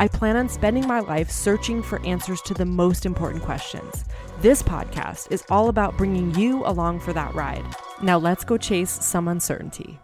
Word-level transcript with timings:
I 0.00 0.06
plan 0.06 0.36
on 0.36 0.48
spending 0.48 0.86
my 0.86 1.00
life 1.00 1.28
searching 1.28 1.82
for 1.82 2.00
answers 2.06 2.40
to 2.42 2.54
the 2.54 2.64
most 2.64 3.04
important 3.04 3.42
questions. 3.42 4.04
This 4.40 4.62
podcast 4.62 5.32
is 5.32 5.42
all 5.50 5.68
about 5.68 5.96
bringing 5.96 6.32
you 6.36 6.64
along 6.64 7.00
for 7.00 7.12
that 7.14 7.34
ride. 7.34 7.64
Now 8.00 8.16
let's 8.16 8.44
go 8.44 8.56
chase 8.56 8.92
some 9.04 9.26
uncertainty. 9.26 9.98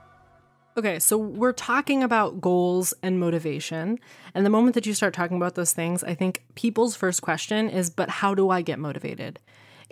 Okay, 0.76 0.98
so 0.98 1.16
we're 1.16 1.52
talking 1.52 2.02
about 2.02 2.40
goals 2.40 2.92
and 3.04 3.20
motivation. 3.20 4.00
And 4.34 4.44
the 4.44 4.50
moment 4.50 4.74
that 4.74 4.84
you 4.84 4.94
start 4.94 5.14
talking 5.14 5.36
about 5.36 5.54
those 5.54 5.72
things, 5.72 6.02
I 6.02 6.14
think 6.14 6.42
people's 6.56 6.96
first 6.96 7.22
question 7.22 7.70
is, 7.70 7.88
but 7.88 8.10
how 8.10 8.34
do 8.34 8.50
I 8.50 8.62
get 8.62 8.80
motivated? 8.80 9.38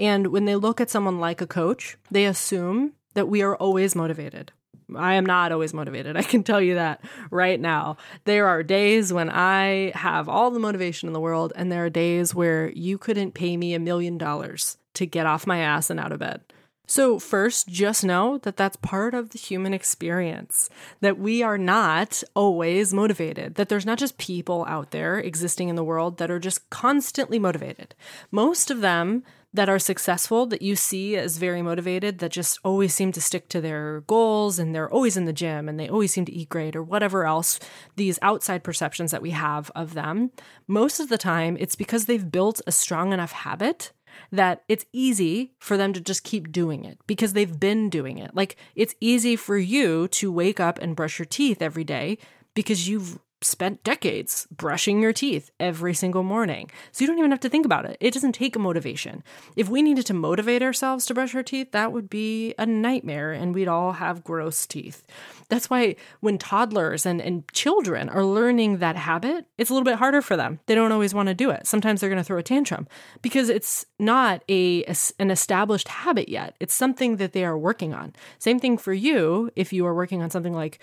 And 0.00 0.27
when 0.28 0.47
they 0.47 0.56
look 0.56 0.80
at 0.80 0.91
someone 0.91 1.20
like 1.20 1.41
a 1.41 1.47
coach, 1.47 1.97
they 2.11 2.25
assume 2.25 2.95
that 3.14 3.28
we 3.28 3.41
are 3.41 3.55
always 3.55 3.94
motivated. 3.94 4.50
I 4.96 5.14
am 5.14 5.26
not 5.26 5.52
always 5.52 5.74
motivated. 5.74 6.16
I 6.22 6.22
can 6.22 6.42
tell 6.42 6.60
you 6.60 6.74
that 6.74 7.00
right 7.30 7.60
now. 7.60 7.96
There 8.24 8.46
are 8.46 8.62
days 8.62 9.12
when 9.12 9.30
I 9.30 9.92
have 9.94 10.28
all 10.28 10.50
the 10.50 10.60
motivation 10.60 11.08
in 11.08 11.12
the 11.12 11.20
world, 11.20 11.52
and 11.56 11.70
there 11.70 11.84
are 11.84 11.90
days 11.90 12.34
where 12.34 12.70
you 12.70 12.98
couldn't 12.98 13.34
pay 13.34 13.56
me 13.56 13.74
a 13.74 13.78
million 13.78 14.18
dollars 14.18 14.78
to 14.94 15.06
get 15.06 15.26
off 15.26 15.46
my 15.46 15.58
ass 15.58 15.90
and 15.90 15.98
out 15.98 16.12
of 16.12 16.20
bed. 16.20 16.42
So, 16.86 17.18
first, 17.18 17.68
just 17.68 18.04
know 18.04 18.38
that 18.38 18.56
that's 18.56 18.76
part 18.76 19.14
of 19.14 19.30
the 19.30 19.38
human 19.38 19.72
experience, 19.72 20.68
that 21.00 21.18
we 21.18 21.42
are 21.42 21.56
not 21.56 22.22
always 22.34 22.92
motivated, 22.92 23.54
that 23.54 23.68
there's 23.68 23.86
not 23.86 23.98
just 23.98 24.18
people 24.18 24.66
out 24.68 24.90
there 24.90 25.18
existing 25.18 25.68
in 25.68 25.76
the 25.76 25.84
world 25.84 26.18
that 26.18 26.30
are 26.30 26.40
just 26.40 26.68
constantly 26.70 27.38
motivated. 27.38 27.94
Most 28.30 28.70
of 28.70 28.80
them 28.80 29.22
that 29.55 29.69
are 29.69 29.78
successful 29.78 30.47
that 30.47 30.62
you 30.62 30.75
see 30.75 31.17
as 31.17 31.36
very 31.36 31.62
motivated, 31.62 32.19
that 32.19 32.33
just 32.33 32.58
always 32.64 32.95
seem 32.95 33.12
to 33.12 33.20
stick 33.20 33.48
to 33.48 33.61
their 33.61 34.00
goals 34.03 34.59
and 34.59 34.75
they're 34.75 34.91
always 34.91 35.17
in 35.17 35.27
the 35.27 35.33
gym 35.33 35.69
and 35.69 35.78
they 35.78 35.89
always 35.89 36.12
seem 36.12 36.25
to 36.25 36.33
eat 36.33 36.48
great 36.48 36.75
or 36.75 36.83
whatever 36.83 37.27
else, 37.27 37.61
these 37.97 38.19
outside 38.22 38.64
perceptions 38.64 39.11
that 39.11 39.22
we 39.22 39.31
have 39.31 39.70
of 39.75 39.94
them, 39.94 40.31
most 40.67 41.00
of 41.00 41.09
the 41.09 41.19
time 41.19 41.56
it's 41.61 41.77
because 41.77 42.06
they've 42.06 42.31
built 42.31 42.61
a 42.67 42.72
strong 42.72 43.12
enough 43.12 43.33
habit 43.33 43.92
that 44.31 44.62
it's 44.69 44.86
easy 44.92 45.53
for 45.59 45.77
them 45.77 45.92
to 45.92 46.00
just 46.00 46.25
keep 46.25 46.53
doing 46.53 46.84
it 46.84 46.98
because 47.06 47.33
they've 47.33 47.59
been 47.59 47.89
doing 47.89 48.19
it. 48.19 48.34
Like 48.34 48.56
it's 48.75 48.94
easy 49.00 49.37
for 49.37 49.56
you 49.56 50.09
to 50.09 50.33
wake 50.33 50.61
up 50.61 50.78
and 50.81 50.97
brush 50.97 51.19
your 51.19 51.27
teeth 51.27 51.62
every 51.62 51.84
day 51.84 52.19
because 52.55 52.89
you've 52.89 53.19
spent 53.44 53.84
decades 53.84 54.46
brushing 54.50 55.00
your 55.00 55.12
teeth 55.12 55.50
every 55.60 55.94
single 55.94 56.22
morning. 56.22 56.70
So 56.92 57.02
you 57.02 57.08
don't 57.08 57.18
even 57.18 57.30
have 57.30 57.40
to 57.40 57.48
think 57.48 57.66
about 57.66 57.84
it. 57.84 57.96
It 58.00 58.14
doesn't 58.14 58.32
take 58.32 58.56
a 58.56 58.58
motivation. 58.58 59.22
If 59.56 59.68
we 59.68 59.82
needed 59.82 60.06
to 60.06 60.14
motivate 60.14 60.62
ourselves 60.62 61.06
to 61.06 61.14
brush 61.14 61.34
our 61.34 61.42
teeth, 61.42 61.72
that 61.72 61.92
would 61.92 62.08
be 62.08 62.54
a 62.58 62.66
nightmare 62.66 63.32
and 63.32 63.54
we'd 63.54 63.68
all 63.68 63.92
have 63.92 64.24
gross 64.24 64.66
teeth. 64.66 65.04
That's 65.48 65.68
why 65.68 65.96
when 66.20 66.38
toddlers 66.38 67.04
and, 67.04 67.20
and 67.20 67.46
children 67.52 68.08
are 68.08 68.25
learning 68.25 68.78
that 68.78 68.97
habit, 68.97 69.47
it's 69.58 69.70
a 69.70 69.75
little 69.75 69.84
bit 69.84 69.98
harder 69.98 70.22
for 70.22 70.36
them. 70.36 70.60
They 70.66 70.75
don't 70.75 70.92
always 70.92 71.14
want 71.14 71.28
to 71.28 71.34
do 71.34 71.50
it. 71.50 71.66
Sometimes 71.66 72.00
they're 72.00 72.10
going 72.10 72.19
to 72.19 72.25
throw 72.25 72.38
a 72.38 72.42
tantrum 72.42 72.88
because 73.20 73.48
it's 73.48 73.84
not 73.98 74.42
a, 74.48 74.84
a 74.84 74.97
an 75.19 75.31
established 75.31 75.88
habit 75.88 76.28
yet. 76.28 76.56
It's 76.60 76.75
something 76.75 77.16
that 77.16 77.32
they 77.32 77.44
are 77.44 77.58
working 77.58 77.92
on. 77.94 78.14
Same 78.38 78.58
thing 78.58 78.78
for 78.78 78.92
you 78.92 79.50
if 79.56 79.72
you 79.72 79.86
are 79.86 79.94
working 79.94 80.22
on 80.22 80.31
something 80.31 80.54
like 80.54 80.78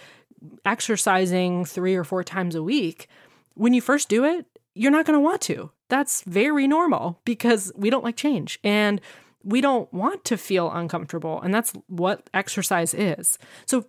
exercising 0.65 1.65
three 1.65 1.95
or 1.95 2.03
four 2.03 2.23
times 2.23 2.55
a 2.55 2.63
week, 2.63 3.07
when 3.55 3.73
you 3.73 3.81
first 3.81 4.09
do 4.09 4.23
it, 4.23 4.45
you're 4.73 4.91
not 4.91 5.05
going 5.05 5.17
to 5.17 5.23
want 5.23 5.41
to. 5.41 5.71
That's 5.89 6.21
very 6.23 6.67
normal 6.67 7.19
because 7.25 7.71
we 7.75 7.89
don't 7.89 8.03
like 8.03 8.15
change 8.15 8.59
and 8.63 9.01
we 9.43 9.61
don't 9.61 9.91
want 9.93 10.23
to 10.25 10.37
feel 10.37 10.71
uncomfortable. 10.71 11.41
And 11.41 11.53
that's 11.53 11.73
what 11.87 12.29
exercise 12.33 12.93
is. 12.93 13.37
So, 13.65 13.85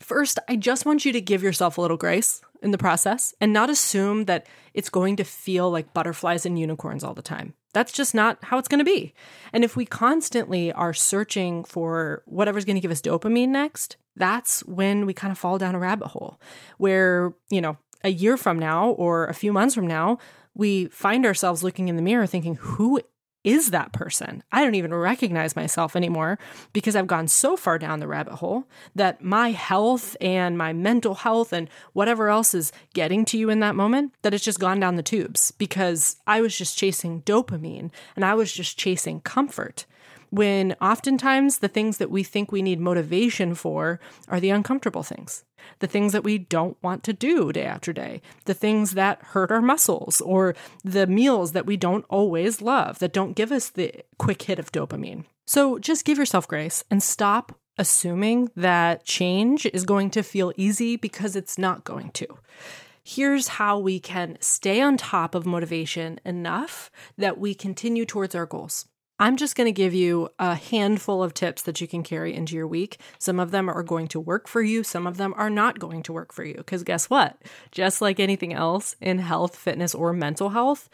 first, 0.00 0.38
I 0.48 0.56
just 0.56 0.86
want 0.86 1.04
you 1.04 1.12
to 1.12 1.20
give 1.20 1.42
yourself 1.42 1.78
a 1.78 1.80
little 1.80 1.96
grace 1.96 2.40
in 2.62 2.70
the 2.70 2.78
process 2.78 3.34
and 3.40 3.52
not 3.52 3.70
assume 3.70 4.24
that 4.24 4.46
it's 4.74 4.88
going 4.88 5.16
to 5.16 5.24
feel 5.24 5.70
like 5.70 5.94
butterflies 5.94 6.46
and 6.46 6.58
unicorns 6.58 7.04
all 7.04 7.14
the 7.14 7.22
time. 7.22 7.54
That's 7.74 7.92
just 7.92 8.14
not 8.14 8.38
how 8.42 8.58
it's 8.58 8.68
going 8.68 8.78
to 8.78 8.84
be. 8.84 9.14
And 9.52 9.64
if 9.64 9.76
we 9.76 9.84
constantly 9.84 10.72
are 10.72 10.94
searching 10.94 11.64
for 11.64 12.22
whatever's 12.26 12.64
going 12.64 12.76
to 12.76 12.80
give 12.80 12.90
us 12.90 13.02
dopamine 13.02 13.48
next, 13.48 13.96
that's 14.16 14.64
when 14.64 15.06
we 15.06 15.14
kind 15.14 15.30
of 15.30 15.38
fall 15.38 15.58
down 15.58 15.74
a 15.74 15.78
rabbit 15.78 16.08
hole 16.08 16.40
where, 16.78 17.34
you 17.50 17.60
know, 17.60 17.76
a 18.04 18.10
year 18.10 18.36
from 18.36 18.58
now 18.58 18.90
or 18.90 19.26
a 19.26 19.34
few 19.34 19.52
months 19.52 19.74
from 19.74 19.86
now, 19.86 20.18
we 20.54 20.86
find 20.86 21.26
ourselves 21.26 21.62
looking 21.62 21.88
in 21.88 21.96
the 21.96 22.02
mirror 22.02 22.26
thinking, 22.26 22.56
who 22.56 23.00
is 23.44 23.70
that 23.70 23.92
person? 23.92 24.42
I 24.50 24.64
don't 24.64 24.74
even 24.74 24.92
recognize 24.92 25.54
myself 25.54 25.94
anymore 25.94 26.38
because 26.72 26.96
I've 26.96 27.06
gone 27.06 27.28
so 27.28 27.56
far 27.56 27.78
down 27.78 28.00
the 28.00 28.08
rabbit 28.08 28.34
hole 28.34 28.64
that 28.94 29.22
my 29.22 29.50
health 29.52 30.16
and 30.20 30.58
my 30.58 30.72
mental 30.72 31.14
health 31.14 31.52
and 31.52 31.70
whatever 31.92 32.28
else 32.28 32.52
is 32.52 32.72
getting 32.94 33.24
to 33.26 33.38
you 33.38 33.48
in 33.48 33.60
that 33.60 33.76
moment, 33.76 34.12
that 34.22 34.34
it's 34.34 34.44
just 34.44 34.60
gone 34.60 34.80
down 34.80 34.96
the 34.96 35.02
tubes 35.02 35.52
because 35.52 36.16
I 36.26 36.40
was 36.40 36.56
just 36.56 36.76
chasing 36.76 37.22
dopamine 37.22 37.90
and 38.16 38.24
I 38.24 38.34
was 38.34 38.52
just 38.52 38.78
chasing 38.78 39.20
comfort 39.20 39.86
when 40.30 40.76
oftentimes 40.80 41.58
the 41.58 41.68
things 41.68 41.98
that 41.98 42.10
we 42.10 42.22
think 42.22 42.50
we 42.50 42.62
need 42.62 42.80
motivation 42.80 43.54
for 43.54 44.00
are 44.28 44.40
the 44.40 44.50
uncomfortable 44.50 45.02
things, 45.02 45.44
the 45.78 45.86
things 45.86 46.12
that 46.12 46.24
we 46.24 46.38
don't 46.38 46.76
want 46.82 47.02
to 47.04 47.12
do 47.12 47.52
day 47.52 47.64
after 47.64 47.92
day, 47.92 48.20
the 48.44 48.54
things 48.54 48.92
that 48.92 49.22
hurt 49.22 49.50
our 49.50 49.62
muscles, 49.62 50.20
or 50.20 50.54
the 50.84 51.06
meals 51.06 51.52
that 51.52 51.66
we 51.66 51.76
don't 51.76 52.04
always 52.08 52.60
love, 52.60 52.98
that 52.98 53.12
don't 53.12 53.36
give 53.36 53.52
us 53.52 53.70
the 53.70 53.92
quick 54.18 54.42
hit 54.42 54.58
of 54.58 54.72
dopamine. 54.72 55.24
So 55.46 55.78
just 55.78 56.04
give 56.04 56.18
yourself 56.18 56.46
grace 56.46 56.84
and 56.90 57.02
stop 57.02 57.58
assuming 57.78 58.50
that 58.56 59.04
change 59.04 59.66
is 59.66 59.84
going 59.84 60.10
to 60.10 60.22
feel 60.22 60.52
easy 60.56 60.96
because 60.96 61.36
it's 61.36 61.58
not 61.58 61.84
going 61.84 62.10
to 62.10 62.26
here's 63.08 63.48
how 63.48 63.78
we 63.78 63.98
can 63.98 64.36
stay 64.38 64.82
on 64.82 64.94
top 64.98 65.34
of 65.34 65.46
motivation 65.46 66.20
enough 66.26 66.90
that 67.16 67.38
we 67.38 67.54
continue 67.54 68.04
towards 68.04 68.34
our 68.34 68.44
goals. 68.44 68.86
I'm 69.18 69.36
just 69.36 69.56
going 69.56 69.66
to 69.66 69.72
give 69.72 69.94
you 69.94 70.28
a 70.38 70.54
handful 70.54 71.22
of 71.22 71.34
tips 71.34 71.62
that 71.62 71.80
you 71.80 71.88
can 71.88 72.02
carry 72.02 72.34
into 72.34 72.54
your 72.54 72.68
week. 72.68 73.00
Some 73.18 73.40
of 73.40 73.50
them 73.50 73.68
are 73.68 73.82
going 73.82 74.08
to 74.08 74.20
work 74.20 74.46
for 74.46 74.62
you, 74.62 74.82
some 74.84 75.06
of 75.06 75.16
them 75.16 75.34
are 75.36 75.50
not 75.50 75.78
going 75.78 76.02
to 76.04 76.12
work 76.12 76.32
for 76.32 76.44
you. 76.44 76.54
Because 76.54 76.84
guess 76.84 77.10
what? 77.10 77.36
Just 77.72 78.00
like 78.00 78.20
anything 78.20 78.52
else 78.52 78.94
in 79.00 79.18
health, 79.18 79.56
fitness, 79.56 79.94
or 79.94 80.12
mental 80.12 80.50
health, 80.50 80.88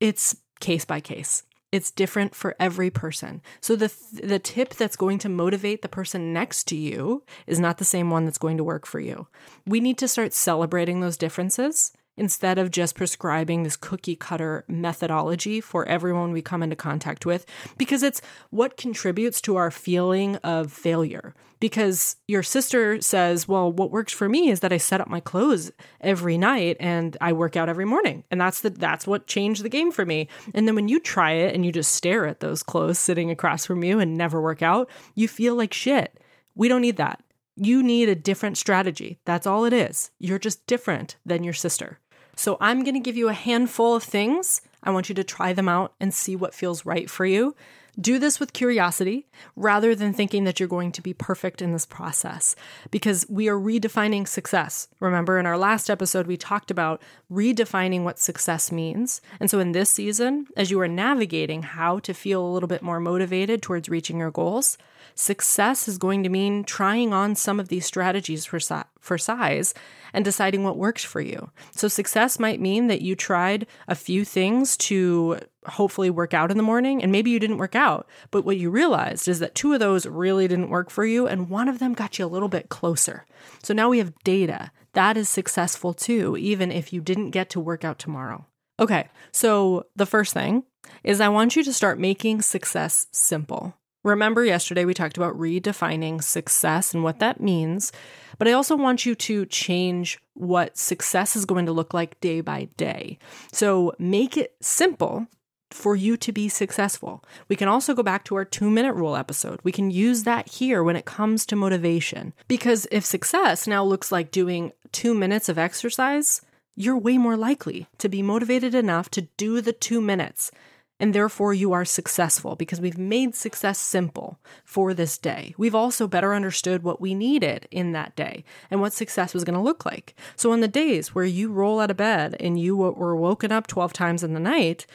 it's 0.00 0.36
case 0.60 0.84
by 0.84 1.00
case. 1.00 1.42
It's 1.72 1.90
different 1.90 2.34
for 2.34 2.54
every 2.58 2.90
person. 2.90 3.42
So 3.60 3.76
the 3.76 3.92
the 4.12 4.38
tip 4.38 4.74
that's 4.74 4.96
going 4.96 5.18
to 5.18 5.28
motivate 5.28 5.82
the 5.82 5.88
person 5.88 6.32
next 6.32 6.64
to 6.68 6.76
you 6.76 7.24
is 7.46 7.58
not 7.58 7.78
the 7.78 7.84
same 7.84 8.08
one 8.08 8.24
that's 8.24 8.38
going 8.38 8.56
to 8.56 8.64
work 8.64 8.86
for 8.86 9.00
you. 9.00 9.26
We 9.66 9.80
need 9.80 9.98
to 9.98 10.08
start 10.08 10.32
celebrating 10.32 11.00
those 11.00 11.16
differences 11.18 11.92
instead 12.16 12.58
of 12.58 12.70
just 12.70 12.94
prescribing 12.94 13.62
this 13.62 13.76
cookie 13.76 14.16
cutter 14.16 14.64
methodology 14.68 15.60
for 15.60 15.86
everyone 15.86 16.32
we 16.32 16.42
come 16.42 16.62
into 16.62 16.76
contact 16.76 17.26
with, 17.26 17.46
because 17.76 18.02
it's 18.02 18.20
what 18.50 18.76
contributes 18.76 19.40
to 19.42 19.56
our 19.56 19.70
feeling 19.70 20.36
of 20.36 20.72
failure. 20.72 21.34
Because 21.58 22.16
your 22.28 22.42
sister 22.42 23.00
says, 23.00 23.48
Well, 23.48 23.72
what 23.72 23.90
works 23.90 24.12
for 24.12 24.28
me 24.28 24.50
is 24.50 24.60
that 24.60 24.72
I 24.72 24.76
set 24.76 25.00
up 25.00 25.08
my 25.08 25.20
clothes 25.20 25.72
every 26.00 26.36
night 26.36 26.76
and 26.80 27.16
I 27.20 27.32
work 27.32 27.56
out 27.56 27.70
every 27.70 27.86
morning. 27.86 28.24
And 28.30 28.40
that's 28.40 28.60
the 28.60 28.70
that's 28.70 29.06
what 29.06 29.26
changed 29.26 29.62
the 29.62 29.70
game 29.70 29.90
for 29.90 30.04
me. 30.04 30.28
And 30.54 30.68
then 30.68 30.74
when 30.74 30.88
you 30.88 31.00
try 31.00 31.32
it 31.32 31.54
and 31.54 31.64
you 31.64 31.72
just 31.72 31.92
stare 31.92 32.26
at 32.26 32.40
those 32.40 32.62
clothes 32.62 32.98
sitting 32.98 33.30
across 33.30 33.64
from 33.64 33.82
you 33.82 33.98
and 33.98 34.16
never 34.16 34.40
work 34.40 34.60
out, 34.62 34.90
you 35.14 35.28
feel 35.28 35.54
like 35.54 35.72
shit. 35.72 36.20
We 36.54 36.68
don't 36.68 36.82
need 36.82 36.96
that. 36.96 37.22
You 37.56 37.82
need 37.82 38.10
a 38.10 38.14
different 38.14 38.58
strategy. 38.58 39.18
That's 39.24 39.46
all 39.46 39.64
it 39.64 39.72
is. 39.72 40.10
You're 40.18 40.38
just 40.38 40.66
different 40.66 41.16
than 41.24 41.42
your 41.42 41.54
sister. 41.54 42.00
So 42.36 42.58
I'm 42.60 42.84
going 42.84 42.94
to 42.94 43.00
give 43.00 43.16
you 43.16 43.28
a 43.28 43.32
handful 43.32 43.96
of 43.96 44.04
things. 44.04 44.60
I 44.84 44.90
want 44.90 45.08
you 45.08 45.14
to 45.16 45.24
try 45.24 45.52
them 45.52 45.68
out 45.68 45.94
and 45.98 46.14
see 46.14 46.36
what 46.36 46.54
feels 46.54 46.86
right 46.86 47.10
for 47.10 47.26
you. 47.26 47.56
Do 47.98 48.18
this 48.18 48.38
with 48.38 48.52
curiosity 48.52 49.26
rather 49.54 49.94
than 49.94 50.12
thinking 50.12 50.44
that 50.44 50.60
you're 50.60 50.68
going 50.68 50.92
to 50.92 51.02
be 51.02 51.14
perfect 51.14 51.62
in 51.62 51.72
this 51.72 51.86
process 51.86 52.54
because 52.90 53.24
we 53.28 53.48
are 53.48 53.58
redefining 53.58 54.28
success. 54.28 54.88
Remember, 55.00 55.38
in 55.38 55.46
our 55.46 55.56
last 55.56 55.88
episode, 55.88 56.26
we 56.26 56.36
talked 56.36 56.70
about 56.70 57.00
redefining 57.32 58.04
what 58.04 58.18
success 58.18 58.70
means. 58.70 59.22
And 59.40 59.50
so, 59.50 59.60
in 59.60 59.72
this 59.72 59.88
season, 59.88 60.46
as 60.58 60.70
you 60.70 60.78
are 60.80 60.88
navigating 60.88 61.62
how 61.62 61.98
to 62.00 62.12
feel 62.12 62.44
a 62.44 62.52
little 62.52 62.68
bit 62.68 62.82
more 62.82 63.00
motivated 63.00 63.62
towards 63.62 63.88
reaching 63.88 64.18
your 64.18 64.30
goals, 64.30 64.76
success 65.14 65.88
is 65.88 65.96
going 65.96 66.22
to 66.22 66.28
mean 66.28 66.64
trying 66.64 67.14
on 67.14 67.34
some 67.34 67.58
of 67.58 67.68
these 67.68 67.86
strategies 67.86 68.44
for, 68.44 68.60
si- 68.60 68.82
for 69.00 69.16
size 69.16 69.72
and 70.12 70.24
deciding 70.24 70.64
what 70.64 70.76
works 70.76 71.02
for 71.02 71.20
you. 71.22 71.50
So, 71.74 71.88
success 71.88 72.38
might 72.38 72.60
mean 72.60 72.88
that 72.88 73.00
you 73.00 73.16
tried 73.16 73.66
a 73.88 73.94
few 73.94 74.24
things 74.24 74.76
to 74.78 75.40
hopefully 75.68 76.10
work 76.10 76.34
out 76.34 76.50
in 76.50 76.56
the 76.56 76.62
morning, 76.62 77.02
and 77.02 77.12
maybe 77.12 77.30
you 77.30 77.38
didn't 77.38 77.58
work 77.58 77.74
out. 77.74 78.08
But 78.30 78.44
what 78.44 78.56
you 78.56 78.70
realized 78.70 79.28
is 79.28 79.38
that 79.40 79.54
two 79.54 79.72
of 79.72 79.80
those 79.80 80.06
really 80.06 80.48
didn't 80.48 80.70
work 80.70 80.90
for 80.90 81.04
you, 81.04 81.26
and 81.26 81.50
one 81.50 81.68
of 81.68 81.78
them 81.78 81.94
got 81.94 82.18
you 82.18 82.24
a 82.24 82.28
little 82.28 82.48
bit 82.48 82.68
closer. 82.68 83.26
So 83.62 83.74
now 83.74 83.88
we 83.88 83.98
have 83.98 84.18
data. 84.24 84.70
That 84.94 85.16
is 85.16 85.28
successful 85.28 85.92
too, 85.92 86.36
even 86.36 86.72
if 86.72 86.92
you 86.92 87.00
didn't 87.00 87.30
get 87.30 87.50
to 87.50 87.60
work 87.60 87.84
out 87.84 87.98
tomorrow. 87.98 88.46
Okay, 88.78 89.08
so 89.32 89.86
the 89.96 90.06
first 90.06 90.32
thing 90.32 90.64
is 91.02 91.20
I 91.20 91.28
want 91.28 91.56
you 91.56 91.64
to 91.64 91.72
start 91.72 91.98
making 91.98 92.42
success 92.42 93.06
simple. 93.10 93.74
Remember, 94.04 94.44
yesterday 94.44 94.84
we 94.84 94.94
talked 94.94 95.16
about 95.16 95.36
redefining 95.36 96.22
success 96.22 96.94
and 96.94 97.02
what 97.02 97.18
that 97.18 97.40
means, 97.40 97.90
but 98.38 98.46
I 98.46 98.52
also 98.52 98.76
want 98.76 99.04
you 99.04 99.16
to 99.16 99.46
change 99.46 100.20
what 100.34 100.78
success 100.78 101.34
is 101.34 101.44
going 101.44 101.66
to 101.66 101.72
look 101.72 101.92
like 101.92 102.20
day 102.20 102.40
by 102.40 102.68
day. 102.76 103.18
So 103.52 103.94
make 103.98 104.36
it 104.36 104.54
simple 104.60 105.26
for 105.76 105.94
you 105.94 106.16
to 106.16 106.32
be 106.32 106.48
successful. 106.48 107.22
We 107.48 107.56
can 107.56 107.68
also 107.68 107.94
go 107.94 108.02
back 108.02 108.24
to 108.24 108.34
our 108.36 108.44
two 108.44 108.70
minute 108.70 108.94
rule 108.94 109.14
episode. 109.14 109.60
We 109.62 109.72
can 109.72 109.90
use 109.90 110.24
that 110.24 110.48
here 110.48 110.82
when 110.82 110.96
it 110.96 111.04
comes 111.04 111.46
to 111.46 111.56
motivation. 111.56 112.32
Because 112.48 112.86
if 112.90 113.04
success 113.04 113.66
now 113.66 113.84
looks 113.84 114.10
like 114.10 114.30
doing 114.30 114.72
two 114.92 115.14
minutes 115.14 115.48
of 115.48 115.58
exercise, 115.58 116.40
you're 116.74 116.98
way 116.98 117.18
more 117.18 117.36
likely 117.36 117.86
to 117.98 118.08
be 118.08 118.22
motivated 118.22 118.74
enough 118.74 119.10
to 119.10 119.22
do 119.36 119.60
the 119.60 119.72
two 119.72 120.00
minutes 120.00 120.50
and 120.98 121.14
therefore 121.14 121.52
you 121.52 121.72
are 121.72 121.84
successful 121.84 122.56
because 122.56 122.80
we've 122.80 122.98
made 122.98 123.34
success 123.34 123.78
simple 123.78 124.38
for 124.64 124.94
this 124.94 125.18
day. 125.18 125.54
We've 125.58 125.74
also 125.74 126.06
better 126.06 126.34
understood 126.34 126.82
what 126.82 127.00
we 127.00 127.14
needed 127.14 127.68
in 127.70 127.92
that 127.92 128.16
day 128.16 128.44
and 128.70 128.80
what 128.80 128.92
success 128.92 129.34
was 129.34 129.44
going 129.44 129.58
to 129.58 129.60
look 129.60 129.84
like. 129.84 130.14
So, 130.36 130.52
on 130.52 130.60
the 130.60 130.68
days 130.68 131.14
where 131.14 131.24
you 131.24 131.52
roll 131.52 131.80
out 131.80 131.90
of 131.90 131.96
bed 131.96 132.36
and 132.40 132.58
you 132.58 132.76
were 132.76 133.16
woken 133.16 133.52
up 133.52 133.66
12 133.66 133.92
times 133.92 134.22
in 134.22 134.32
the 134.32 134.40
night, 134.40 134.86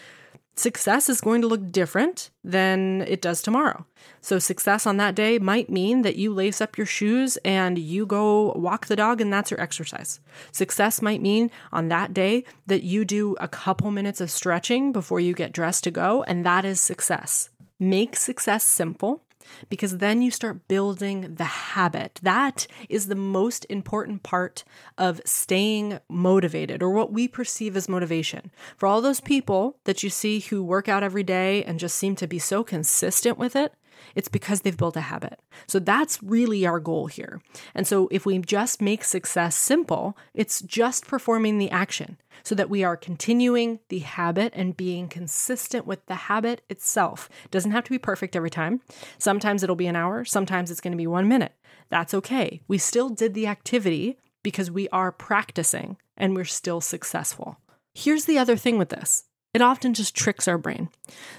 success 0.56 1.10
is 1.10 1.22
going 1.22 1.42
to 1.42 1.48
look 1.48 1.72
different 1.72 2.30
than 2.44 3.02
it 3.08 3.22
does 3.22 3.42
tomorrow. 3.42 3.86
So, 4.22 4.40
success 4.40 4.86
on 4.86 4.98
that 4.98 5.16
day 5.16 5.40
might 5.40 5.70
mean 5.70 6.02
that 6.04 6.16
you 6.16 6.34
lace 6.34 6.62
up 6.62 6.78
your 6.78 6.86
shoes 6.86 7.38
and 7.44 7.78
you 7.78 8.06
go 8.06 8.54
walk 8.54 8.88
the 8.88 8.96
dog, 8.96 9.22
and 9.22 9.32
that's 9.32 9.52
your 9.52 9.62
exercise. 9.62 10.20
Success 10.52 11.02
might 11.02 11.22
mean 11.22 11.52
on 11.72 11.88
that 11.90 12.14
day 12.14 12.44
that 12.68 12.84
you 12.84 13.06
do 13.06 13.36
a 13.40 13.48
couple 13.48 13.92
minutes 13.92 14.22
of 14.22 14.32
stretching 14.32 14.92
before 14.92 15.20
you 15.20 15.34
get 15.34 15.54
dressed 15.54 15.84
to 15.86 15.92
go, 15.92 16.24
and 16.24 16.46
that 16.46 16.66
is 16.66 16.80
success. 16.80 17.50
Make 17.80 18.16
success 18.16 18.64
simple 18.64 19.24
because 19.70 19.98
then 19.98 20.22
you 20.22 20.32
start 20.32 20.68
building 20.68 21.36
the 21.36 21.44
habit. 21.44 22.20
That 22.24 22.68
is 22.90 23.08
the 23.08 23.16
most 23.16 23.66
important 23.70 24.24
part 24.24 24.64
of 24.98 25.22
staying 25.26 26.00
motivated 26.10 26.82
or 26.82 26.90
what 26.90 27.12
we 27.12 27.28
perceive 27.28 27.76
as 27.76 27.90
motivation. 27.90 28.52
For 28.78 28.88
all 28.88 29.02
those 29.02 29.22
people 29.22 29.78
that 29.86 30.04
you 30.04 30.10
see 30.10 30.40
who 30.40 30.64
work 30.64 30.88
out 30.88 31.04
every 31.04 31.24
day 31.24 31.64
and 31.64 31.80
just 31.80 31.96
seem 31.96 32.16
to 32.18 32.28
be 32.28 32.40
so 32.40 32.64
consistent 32.64 33.38
with 33.38 33.56
it, 33.56 33.74
it's 34.16 34.28
because 34.28 34.62
they've 34.62 34.78
built 34.78 34.98
a 34.98 35.02
habit. 35.02 35.40
So 35.68 35.80
that's 35.80 36.22
really 36.22 36.66
our 36.66 36.80
goal 36.80 37.08
here. 37.08 37.42
And 37.74 37.88
so 37.88 38.08
if 38.12 38.26
we 38.26 38.38
just 38.40 38.82
make 38.82 39.04
success 39.04 39.56
simple, 39.56 40.18
it's 40.34 40.62
just 40.62 41.08
performing 41.08 41.58
the 41.58 41.72
action 41.72 42.18
so 42.44 42.56
that 42.56 42.70
we 42.70 42.84
are 42.84 42.98
continuing 42.98 43.80
the 43.90 44.00
habit 44.00 44.54
and 44.56 44.78
being 44.78 45.08
consistent 45.08 45.86
with 45.86 46.06
the 46.06 46.16
habit 46.16 46.62
itself. 46.70 47.30
It 47.46 47.52
doesn't 47.52 47.72
have 47.72 47.84
to 47.86 47.92
be 47.92 48.00
perfect 48.00 48.36
every 48.36 48.50
time. 48.50 48.82
Sometimes 49.18 49.64
it'll 49.64 49.76
be 49.76 49.88
an 49.88 49.96
hour, 49.96 50.26
sometimes 50.26 50.72
it's 50.72 50.82
going 50.82 50.94
to 50.94 50.98
be 50.98 51.08
one 51.08 51.28
minute. 51.28 51.54
That's 51.90 52.14
okay. 52.14 52.62
We 52.68 52.78
still 52.78 53.10
did 53.10 53.34
the 53.34 53.48
activity 53.48 54.18
because 54.44 54.72
we 54.72 54.88
are 54.90 55.12
practicing 55.12 55.98
and 56.18 56.36
we're 56.36 56.46
still 56.46 56.82
successful. 56.82 57.58
Here's 57.94 58.26
the 58.26 58.38
other 58.38 58.56
thing 58.56 58.78
with 58.78 58.90
this 58.90 59.26
it 59.54 59.62
often 59.62 59.94
just 59.94 60.16
tricks 60.16 60.48
our 60.48 60.58
brain. 60.58 60.90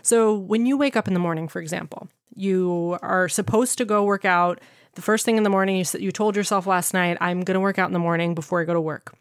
So 0.03 0.35
when 0.35 0.67
you 0.67 0.77
wake 0.77 0.97
up 0.97 1.09
in 1.09 1.15
the 1.15 1.21
morning, 1.21 1.49
for 1.49 1.61
example, 1.61 2.09
you 2.35 2.99
are 3.03 3.29
supposed 3.29 3.79
to 3.79 3.85
go 3.85 4.05
work 4.05 4.25
out. 4.25 4.61
The 4.95 5.03
first 5.03 5.25
thing 5.25 5.37
in 5.37 5.43
the 5.43 5.51
morning, 5.51 5.77
you, 5.77 5.85
you 5.99 6.13
told 6.13 6.37
yourself 6.37 6.67
last 6.67 6.93
night, 6.93 7.17
I'm 7.21 7.43
going 7.43 7.55
to 7.55 7.61
work 7.61 7.79
out 7.79 7.89
in 7.89 7.95
the 7.95 7.99
morning 7.99 8.35
before 8.35 8.61
I 8.61 8.65
go 8.65 8.75
to 8.75 8.81
work. 8.81 9.15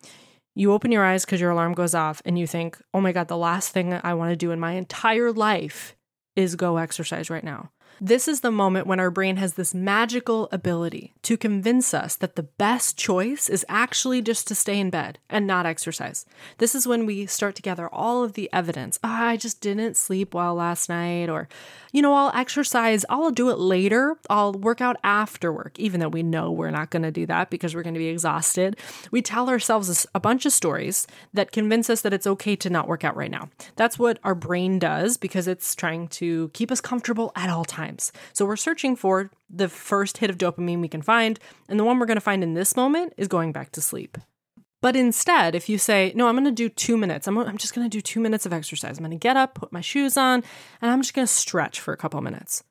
You 0.54 0.74
open 0.74 0.92
your 0.92 1.06
eyes 1.06 1.24
because 1.24 1.40
your 1.40 1.52
alarm 1.52 1.74
goes 1.74 1.96
off 1.96 2.22
and 2.26 2.38
you 2.38 2.46
think, 2.46 2.78
oh 2.94 3.00
my 3.00 3.14
God, 3.14 3.30
the 3.30 3.38
last 3.38 3.70
thing 3.70 3.94
I 4.04 4.14
want 4.14 4.32
to 4.32 4.36
do 4.36 4.52
in 4.52 4.60
my 4.60 4.74
entire 4.74 5.32
life 5.32 5.96
is 6.36 6.56
go 6.56 6.78
exercise 6.78 7.30
right 7.30 7.44
now. 7.44 7.72
This 8.04 8.28
is 8.28 8.42
the 8.42 8.50
moment 8.50 8.88
when 8.88 9.00
our 9.00 9.12
brain 9.12 9.36
has 9.36 9.54
this 9.54 9.76
magical 9.76 10.50
ability 10.52 11.14
to 11.22 11.38
convince 11.38 11.94
us 11.94 12.16
that 12.16 12.36
the 12.36 12.42
best 12.42 12.98
choice 12.98 13.48
is 13.48 13.64
actually 13.70 14.24
just 14.24 14.48
to 14.48 14.56
stay 14.56 14.80
in 14.80 14.90
bed 14.90 15.20
and 15.30 15.46
not 15.46 15.68
exercise. 15.68 16.26
This 16.58 16.74
is 16.74 16.88
when 16.88 17.06
we 17.06 17.28
start 17.28 17.54
to 17.58 17.62
gather 17.62 17.88
all 17.88 18.24
of 18.24 18.34
the 18.34 18.50
evidence. 18.52 18.98
Oh, 19.04 19.08
I 19.08 19.38
just 19.38 19.62
didn't 19.62 19.98
sleep 19.98 20.34
well 20.34 20.56
last 20.56 20.90
night, 20.90 21.30
or, 21.30 21.48
you 21.92 22.02
know, 22.02 22.16
I'll 22.16 22.32
exercise, 22.34 23.06
I'll 23.08 23.30
do 23.30 23.52
it 23.52 23.60
later, 23.60 24.16
I'll 24.32 24.54
work 24.54 24.82
out 24.82 24.98
after 25.04 25.54
work, 25.54 25.78
even 25.78 26.00
though 26.00 26.10
we 26.10 26.24
know 26.24 26.52
we're 26.52 26.72
not 26.72 26.90
going 26.90 27.04
to 27.04 27.12
do 27.12 27.28
that 27.28 27.52
because 27.52 27.76
we're 27.76 27.84
going 27.84 27.94
to 27.94 28.00
be 28.00 28.08
exhausted. 28.08 28.78
We 29.12 29.22
tell 29.22 29.48
ourselves 29.48 30.08
a 30.16 30.20
bunch 30.20 30.48
of 30.48 30.54
stories 30.54 31.06
that 31.36 31.52
convince 31.52 31.88
us 31.88 32.02
that 32.02 32.14
it's 32.14 32.26
okay 32.26 32.56
to 32.56 32.70
not 32.72 32.88
work 32.88 33.04
out 33.04 33.16
right 33.16 33.30
now. 33.30 33.52
That's 33.76 34.00
what 34.00 34.18
our 34.24 34.34
brain 34.34 34.80
does 34.80 35.18
because 35.18 35.48
it's 35.48 35.76
trying 35.76 36.08
to 36.08 36.50
keep 36.56 36.72
us 36.72 36.82
comfortable 36.82 37.32
at 37.36 37.52
all 37.52 37.64
times 37.64 37.91
times. 37.92 38.12
So 38.34 38.46
we're 38.46 38.56
searching 38.56 38.96
for 38.96 39.32
the 39.50 39.70
first 39.70 40.18
hit 40.18 40.30
of 40.30 40.38
dopamine 40.38 40.82
we 40.82 40.88
can 40.88 41.02
find, 41.02 41.40
and 41.68 41.80
the 41.80 41.84
one 41.84 42.00
we're 42.00 42.06
going 42.06 42.18
to 42.18 42.22
find 42.22 42.44
in 42.44 42.54
this 42.54 42.76
moment 42.76 43.14
is 43.18 43.28
going 43.28 43.52
back 43.52 43.72
to 43.74 43.82
sleep. 43.82 44.18
But 44.82 44.96
instead, 44.96 45.54
if 45.54 45.70
you 45.70 45.78
say, 45.78 46.12
no, 46.16 46.28
I'm 46.28 46.36
going 46.36 46.46
to 46.46 46.52
do 46.52 46.68
two 46.68 46.98
minutes, 46.98 47.28
I'm, 47.28 47.38
I'm 47.38 47.58
just 47.58 47.76
going 47.76 47.88
to 47.88 47.98
do 47.98 48.02
two 48.02 48.20
minutes 48.20 48.48
of 48.48 48.54
exercise. 48.54 48.98
I'm 48.98 49.04
going 49.04 49.12
to 49.12 49.18
get 49.18 49.38
up, 49.38 49.54
put 49.54 49.72
my 49.72 49.82
shoes 49.82 50.18
on, 50.18 50.44
and 50.82 50.92
I'm 50.92 51.02
just 51.02 51.14
going 51.14 51.28
to 51.28 51.32
stretch 51.32 51.80
for 51.80 51.94
a 51.94 51.98
couple 51.98 52.20
minutes. 52.22 52.64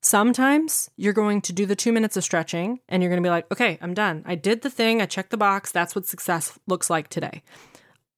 Sometimes 0.00 0.88
you're 0.96 1.12
going 1.12 1.42
to 1.42 1.52
do 1.52 1.66
the 1.66 1.76
two 1.76 1.92
minutes 1.92 2.16
of 2.16 2.22
stretching 2.22 2.78
and 2.88 3.02
you're 3.02 3.10
going 3.10 3.22
to 3.22 3.26
be 3.26 3.30
like, 3.30 3.50
okay, 3.50 3.78
I'm 3.82 3.94
done. 3.94 4.22
I 4.24 4.36
did 4.36 4.62
the 4.62 4.70
thing. 4.70 5.02
I 5.02 5.06
checked 5.06 5.30
the 5.30 5.36
box. 5.36 5.72
That's 5.72 5.96
what 5.96 6.06
success 6.06 6.56
looks 6.68 6.88
like 6.88 7.08
today 7.08 7.42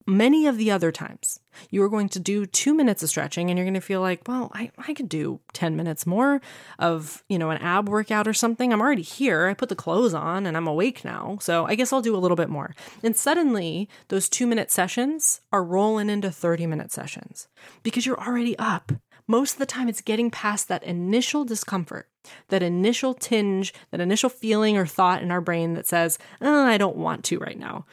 many 0.07 0.47
of 0.47 0.57
the 0.57 0.71
other 0.71 0.91
times. 0.91 1.41
You 1.71 1.83
are 1.83 1.89
going 1.89 2.09
to 2.11 2.21
do 2.21 2.47
two 2.47 2.75
minutes 2.75 3.03
of 3.03 3.09
stretching 3.09 3.51
and 3.51 3.59
you're 3.59 3.67
going 3.67 3.75
to 3.75 3.81
feel 3.81 4.01
like 4.01 4.23
well 4.27 4.51
I, 4.55 4.71
I 4.79 4.95
could 4.95 5.09
do 5.09 5.41
10 5.53 5.77
minutes 5.77 6.07
more 6.07 6.41
of 6.79 7.25
you 7.29 7.39
know 7.39 7.51
an 7.51 7.59
ab 7.59 7.89
workout 7.89 8.29
or 8.29 8.35
something. 8.35 8.73
I'm 8.73 8.81
already 8.81 9.03
here. 9.03 9.47
I 9.49 9.55
put 9.55 9.69
the 9.69 9.77
clothes 9.77 10.15
on 10.15 10.47
and 10.47 10.57
i'm 10.57 10.67
awake 10.67 11.05
now. 11.05 11.39
So 11.41 11.67
i 11.67 11.75
guess 11.75 11.93
i'll 11.93 12.03
do 12.03 12.17
a 12.17 12.19
little 12.19 12.37
bit 12.37 12.49
more. 12.49 12.75
And 13.03 13.17
suddenly 13.17 13.89
those 14.09 14.29
two 14.29 14.47
minute 14.47 14.71
sessions 14.71 15.41
are 15.53 15.65
rolling 15.65 16.11
into 16.11 16.31
30 16.31 16.67
minute 16.67 16.93
sessions 16.93 17.49
because 17.83 18.07
you're 18.07 18.21
already 18.21 18.59
up. 18.59 18.93
Most 19.27 19.53
of 19.53 19.59
the 19.59 19.67
time 19.67 19.89
it's 19.89 20.01
getting 20.01 20.31
past 20.31 20.69
that 20.69 20.83
initial 20.83 21.45
discomfort 21.45 22.09
that 22.49 22.63
initial 22.63 23.15
tinge 23.15 23.73
that 23.91 24.01
initial 24.01 24.29
feeling 24.29 24.77
or 24.77 24.87
thought 24.87 25.23
in 25.23 25.31
our 25.31 25.41
brain 25.41 25.75
that 25.75 25.87
says 25.87 26.19
oh, 26.41 26.65
i 26.65 26.77
don't 26.77 26.97
want 26.97 27.25
to 27.25 27.39
right 27.39 27.59
now 27.59 27.87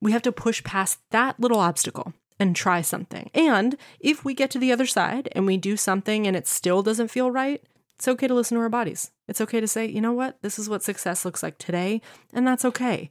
we 0.00 0.12
have 0.12 0.22
to 0.22 0.32
push 0.32 0.62
past 0.64 0.98
that 1.10 1.38
little 1.40 1.58
obstacle 1.58 2.12
and 2.38 2.54
try 2.54 2.82
something. 2.82 3.30
And 3.34 3.76
if 4.00 4.24
we 4.24 4.34
get 4.34 4.50
to 4.50 4.58
the 4.58 4.72
other 4.72 4.86
side 4.86 5.28
and 5.32 5.46
we 5.46 5.56
do 5.56 5.76
something 5.76 6.26
and 6.26 6.36
it 6.36 6.46
still 6.46 6.82
doesn't 6.82 7.08
feel 7.08 7.30
right, 7.30 7.62
it's 7.96 8.08
okay 8.08 8.28
to 8.28 8.34
listen 8.34 8.56
to 8.56 8.62
our 8.62 8.68
bodies. 8.68 9.10
It's 9.26 9.40
okay 9.40 9.60
to 9.60 9.68
say, 9.68 9.86
you 9.86 10.00
know 10.00 10.12
what, 10.12 10.40
this 10.42 10.58
is 10.58 10.68
what 10.68 10.82
success 10.82 11.24
looks 11.24 11.42
like 11.42 11.56
today, 11.56 12.02
and 12.32 12.46
that's 12.46 12.64
okay. 12.64 13.10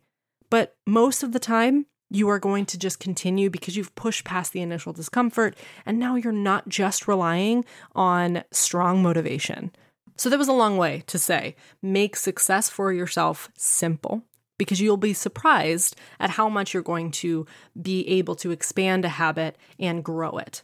But 0.49 0.75
most 0.85 1.23
of 1.23 1.31
the 1.31 1.39
time, 1.39 1.87
you 2.11 2.29
are 2.29 2.39
going 2.39 2.67
to 2.67 2.77
just 2.77 2.99
continue 2.99 3.49
because 3.49 3.75
you've 3.75 3.95
pushed 3.95 4.25
past 4.25 4.53
the 4.53 4.61
initial 4.61 4.93
discomfort, 4.93 5.57
and 5.87 5.97
now 5.97 6.15
you're 6.15 6.31
not 6.31 6.69
just 6.69 7.07
relying 7.07 7.65
on 7.95 8.43
strong 8.51 9.01
motivation. 9.01 9.71
So, 10.17 10.29
that 10.29 10.37
was 10.37 10.47
a 10.47 10.53
long 10.53 10.77
way 10.77 11.03
to 11.07 11.17
say 11.17 11.55
make 11.81 12.15
success 12.15 12.69
for 12.69 12.93
yourself 12.93 13.49
simple 13.57 14.23
because 14.57 14.79
you'll 14.79 14.97
be 14.97 15.13
surprised 15.13 15.95
at 16.19 16.31
how 16.31 16.49
much 16.49 16.73
you're 16.73 16.83
going 16.83 17.11
to 17.11 17.45
be 17.81 18.07
able 18.07 18.35
to 18.35 18.51
expand 18.51 19.05
a 19.05 19.09
habit 19.09 19.57
and 19.79 20.03
grow 20.03 20.37
it. 20.37 20.63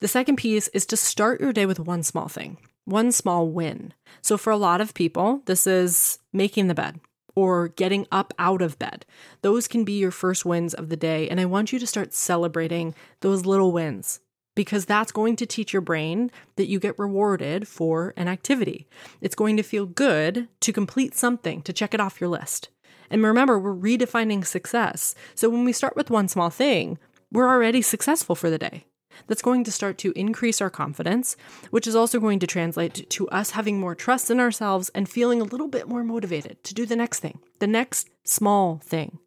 The 0.00 0.08
second 0.08 0.36
piece 0.36 0.68
is 0.68 0.86
to 0.86 0.96
start 0.96 1.40
your 1.40 1.52
day 1.52 1.66
with 1.66 1.80
one 1.80 2.02
small 2.02 2.28
thing, 2.28 2.58
one 2.84 3.12
small 3.12 3.48
win. 3.48 3.94
So, 4.20 4.36
for 4.36 4.50
a 4.50 4.56
lot 4.56 4.80
of 4.80 4.94
people, 4.94 5.42
this 5.46 5.66
is 5.66 6.18
making 6.32 6.68
the 6.68 6.74
bed 6.74 7.00
or 7.34 7.68
getting 7.68 8.06
up 8.10 8.32
out 8.38 8.62
of 8.62 8.78
bed. 8.78 9.04
Those 9.42 9.68
can 9.68 9.84
be 9.84 9.98
your 9.98 10.10
first 10.10 10.44
wins 10.44 10.72
of 10.72 10.88
the 10.88 10.96
day. 10.96 11.28
And 11.28 11.38
I 11.38 11.44
want 11.44 11.72
you 11.72 11.78
to 11.78 11.86
start 11.86 12.14
celebrating 12.14 12.94
those 13.20 13.44
little 13.44 13.72
wins. 13.72 14.20
because 14.56 14.86
that's 14.86 15.12
going 15.12 15.36
to 15.36 15.46
teach 15.46 15.72
your 15.72 15.82
brain 15.82 16.30
that 16.56 16.66
you 16.66 16.80
get 16.80 16.98
rewarded 16.98 17.68
for 17.68 18.12
an 18.16 18.26
activity. 18.26 18.88
It's 19.20 19.34
going 19.36 19.56
to 19.58 19.62
feel 19.62 19.86
good 19.86 20.48
to 20.60 20.72
complete 20.72 21.14
something, 21.14 21.62
to 21.62 21.72
check 21.72 21.94
it 21.94 22.00
off 22.00 22.20
your 22.20 22.30
list. 22.30 22.70
And 23.10 23.22
remember, 23.22 23.58
we're 23.58 23.74
redefining 23.74 24.46
success. 24.46 25.14
So 25.34 25.48
when 25.48 25.64
we 25.64 25.72
start 25.72 25.96
with 25.96 26.10
one 26.10 26.28
small 26.28 26.50
thing, 26.50 26.98
we're 27.32 27.48
already 27.48 27.82
successful 27.82 28.34
for 28.34 28.50
the 28.50 28.58
day. 28.58 28.84
That's 29.26 29.42
going 29.42 29.64
to 29.64 29.72
start 29.72 29.96
to 29.98 30.12
increase 30.12 30.60
our 30.60 30.68
confidence, 30.68 31.36
which 31.70 31.86
is 31.86 31.96
also 31.96 32.20
going 32.20 32.38
to 32.40 32.46
translate 32.46 33.08
to 33.10 33.28
us 33.28 33.50
having 33.50 33.80
more 33.80 33.94
trust 33.94 34.30
in 34.30 34.38
ourselves 34.38 34.90
and 34.94 35.08
feeling 35.08 35.40
a 35.40 35.44
little 35.44 35.68
bit 35.68 35.88
more 35.88 36.04
motivated 36.04 36.62
to 36.64 36.74
do 36.74 36.84
the 36.84 36.96
next 36.96 37.20
thing, 37.20 37.38
the 37.58 37.66
next 37.66 38.10
small 38.24 38.78
thing 38.84 39.18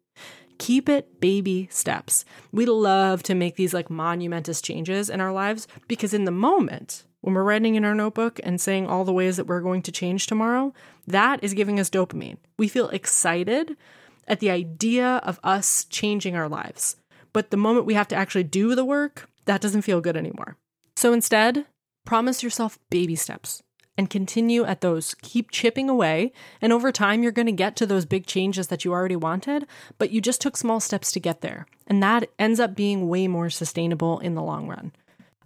keep 0.60 0.90
it 0.90 1.20
baby 1.20 1.66
steps. 1.72 2.24
We 2.52 2.66
love 2.66 3.22
to 3.24 3.34
make 3.34 3.56
these 3.56 3.74
like 3.74 3.90
monumentous 3.90 4.60
changes 4.60 5.08
in 5.08 5.20
our 5.20 5.32
lives 5.32 5.66
because 5.88 6.14
in 6.14 6.26
the 6.26 6.30
moment, 6.30 7.04
when 7.20 7.34
we're 7.34 7.44
writing 7.44 7.74
in 7.74 7.84
our 7.84 7.94
notebook 7.94 8.40
and 8.42 8.60
saying 8.60 8.86
all 8.86 9.04
the 9.04 9.12
ways 9.12 9.36
that 9.36 9.46
we're 9.46 9.60
going 9.60 9.82
to 9.82 9.92
change 9.92 10.26
tomorrow, 10.26 10.72
that 11.06 11.42
is 11.42 11.54
giving 11.54 11.78
us 11.78 11.90
dopamine. 11.90 12.38
We 12.58 12.68
feel 12.68 12.88
excited 12.88 13.76
at 14.26 14.40
the 14.40 14.50
idea 14.50 15.16
of 15.24 15.40
us 15.42 15.84
changing 15.84 16.36
our 16.36 16.48
lives. 16.48 16.96
But 17.32 17.50
the 17.50 17.56
moment 17.56 17.86
we 17.86 17.94
have 17.94 18.08
to 18.08 18.16
actually 18.16 18.44
do 18.44 18.74
the 18.74 18.84
work, 18.84 19.28
that 19.44 19.60
doesn't 19.60 19.82
feel 19.82 20.00
good 20.00 20.16
anymore. 20.16 20.56
So 20.96 21.12
instead, 21.12 21.66
promise 22.04 22.42
yourself 22.42 22.78
baby 22.90 23.16
steps 23.16 23.62
and 23.96 24.08
continue 24.08 24.64
at 24.64 24.80
those. 24.80 25.14
Keep 25.20 25.50
chipping 25.50 25.90
away. 25.90 26.32
And 26.60 26.72
over 26.72 26.90
time, 26.90 27.22
you're 27.22 27.32
going 27.32 27.46
to 27.46 27.52
get 27.52 27.76
to 27.76 27.86
those 27.86 28.06
big 28.06 28.26
changes 28.26 28.68
that 28.68 28.84
you 28.84 28.92
already 28.92 29.16
wanted, 29.16 29.66
but 29.98 30.10
you 30.10 30.20
just 30.20 30.40
took 30.40 30.56
small 30.56 30.80
steps 30.80 31.12
to 31.12 31.20
get 31.20 31.42
there. 31.42 31.66
And 31.86 32.02
that 32.02 32.30
ends 32.38 32.60
up 32.60 32.74
being 32.74 33.08
way 33.08 33.28
more 33.28 33.50
sustainable 33.50 34.18
in 34.20 34.34
the 34.34 34.42
long 34.42 34.68
run. 34.68 34.92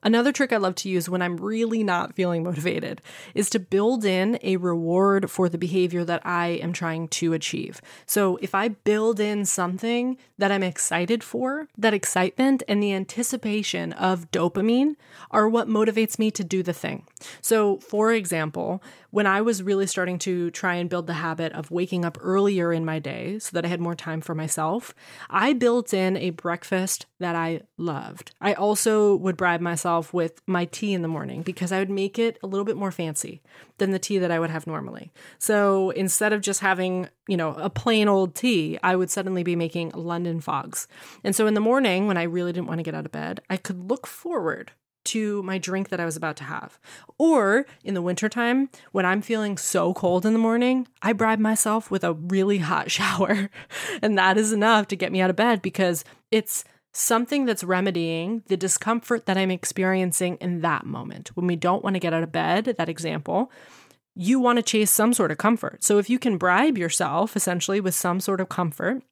Another 0.04 0.32
trick 0.32 0.52
I 0.52 0.58
love 0.58 0.75
to 0.76 0.88
use 0.90 1.08
when 1.08 1.23
I'm 1.23 1.38
really 1.38 1.82
not 1.82 2.14
feeling 2.14 2.44
motivated 2.44 3.00
is 3.34 3.49
to 3.50 3.58
build 3.58 4.04
in 4.04 4.38
a 4.42 4.58
reward 4.58 5.30
for 5.30 5.49
the 5.49 5.56
behavior 5.56 6.04
that 6.04 6.25
I 6.26 6.49
am 6.62 6.75
trying 6.75 7.08
to 7.08 7.32
achieve. 7.32 7.80
So 8.04 8.38
if 8.42 8.54
I 8.54 8.68
build 8.68 9.18
in 9.18 9.46
something 9.46 10.18
that 10.37 10.52
I'm 10.52 10.62
excited 10.62 11.25
for, 11.25 11.68
that 11.78 11.94
excitement 11.94 12.62
and 12.68 12.82
the 12.82 12.92
anticipation 12.92 13.94
of 13.94 14.30
dopamine 14.30 14.96
are 15.30 15.49
what 15.49 15.68
motivates 15.68 16.18
me 16.18 16.30
to 16.32 16.44
do 16.44 16.62
the 16.62 16.75
thing. 16.75 17.06
So, 17.40 17.78
for 17.78 18.12
example, 18.12 18.82
when 19.14 19.28
I 19.28 19.42
was 19.42 19.62
really 19.62 19.87
starting 19.87 20.18
to 20.18 20.50
try 20.50 20.75
and 20.75 20.90
build 20.90 21.06
the 21.06 21.12
habit 21.12 21.52
of 21.52 21.71
waking 21.71 22.04
up 22.04 22.18
earlier 22.21 22.73
in 22.73 22.85
my 22.85 22.99
day 22.99 23.38
so 23.38 23.50
that 23.52 23.64
I 23.64 23.68
had 23.68 23.80
more 23.80 23.94
time 23.94 24.21
for 24.21 24.35
myself, 24.35 24.92
I 25.30 25.52
built 25.52 25.94
in 25.94 26.16
a 26.16 26.30
breakfast 26.30 27.06
that 27.21 27.37
I 27.37 27.61
loved. 27.78 28.33
I 28.40 28.54
also 28.54 29.14
would 29.14 29.37
bribe 29.37 29.61
myself 29.61 30.12
with 30.12 30.42
my 30.49 30.64
tea 30.64 30.94
in 30.94 31.02
the 31.02 31.06
morning 31.06 31.42
because 31.42 31.71
I 31.71 31.78
would 31.78 31.90
make 31.90 32.18
it 32.18 32.40
a 32.42 32.49
little 32.49 32.64
bit 32.64 32.76
more 32.76 32.90
fancy 32.90 33.40
than 33.78 33.92
the 33.92 34.00
tea 34.00 34.18
that 34.18 34.33
I 34.33 34.40
would 34.40 34.50
have 34.50 34.66
normally. 34.66 35.12
So 35.38 35.90
instead 35.90 36.33
of 36.33 36.40
just 36.40 36.59
having, 36.59 37.09
you 37.28 37.37
know, 37.37 37.54
a 37.54 37.71
plain 37.71 38.09
old 38.09 38.35
tea, 38.35 38.80
I 38.83 38.97
would 38.97 39.12
suddenly 39.12 39.44
be 39.44 39.54
making 39.54 39.90
London 39.90 40.40
fogs. 40.40 40.88
And 41.23 41.37
so 41.37 41.47
in 41.47 41.54
the 41.54 41.61
morning, 41.61 42.09
when 42.09 42.16
I 42.16 42.25
really 42.25 42.52
didn't 42.52 42.66
want 42.66 42.80
to 42.80 42.85
get 42.85 42.97
out 42.97 43.06
of 43.06 43.12
bed, 43.12 43.42
I 43.49 43.59
could 43.59 43.88
look 43.88 44.09
forward 44.09 44.73
to 45.04 45.42
my 45.42 45.58
drink 45.58 45.88
that 45.88 46.00
I 46.00 46.04
was 46.04 46.16
about 46.16 46.37
to 46.37 46.44
have. 46.44 46.78
Or 47.18 47.66
in 47.82 47.94
the 47.94 48.02
wintertime, 48.02 48.70
when 48.92 49.06
I'm 49.06 49.23
feeling 49.23 49.56
so 49.56 49.94
cold 49.94 50.26
in 50.26 50.32
the 50.32 50.38
morning, 50.38 50.88
I 51.02 51.12
bribe 51.12 51.38
myself 51.38 51.90
with 51.90 52.04
a 52.04 52.14
really 52.14 52.58
hot 52.58 52.90
shower. 52.90 53.50
and 54.02 54.18
that 54.18 54.37
is 54.37 54.52
enough 54.52 54.88
to 54.88 54.96
get 54.96 55.12
me 55.12 55.20
out 55.20 55.30
of 55.30 55.37
bed 55.37 55.62
because 55.62 56.04
it's 56.30 56.64
something 56.92 57.44
that's 57.44 57.64
remedying 57.64 58.42
the 58.46 58.56
discomfort 58.56 59.26
that 59.26 59.37
I'm 59.37 59.50
experiencing 59.50 60.37
in 60.40 60.61
that 60.61 60.87
moment. 60.87 61.30
When 61.37 61.46
we 61.46 61.56
don't 61.56 61.82
want 61.82 61.94
to 61.94 62.00
get 62.00 62.14
out 62.14 62.23
of 62.23 62.32
bed, 62.32 62.75
that 62.78 62.88
example, 62.88 63.50
you 64.14 64.38
want 64.38 64.58
to 64.58 64.62
chase 64.62 64.92
some 64.92 65.12
sort 65.12 65.32
of 65.32 65.38
comfort. 65.38 65.82
So 65.82 65.99
if 65.99 66.08
you 66.08 66.18
can 66.20 66.38
bribe 66.38 66.78
yourself 66.78 67.37
essentially 67.37 67.80
with 67.80 67.94
some 67.94 68.20
sort 68.20 68.40
of 68.40 68.49
comfort, 68.49 69.02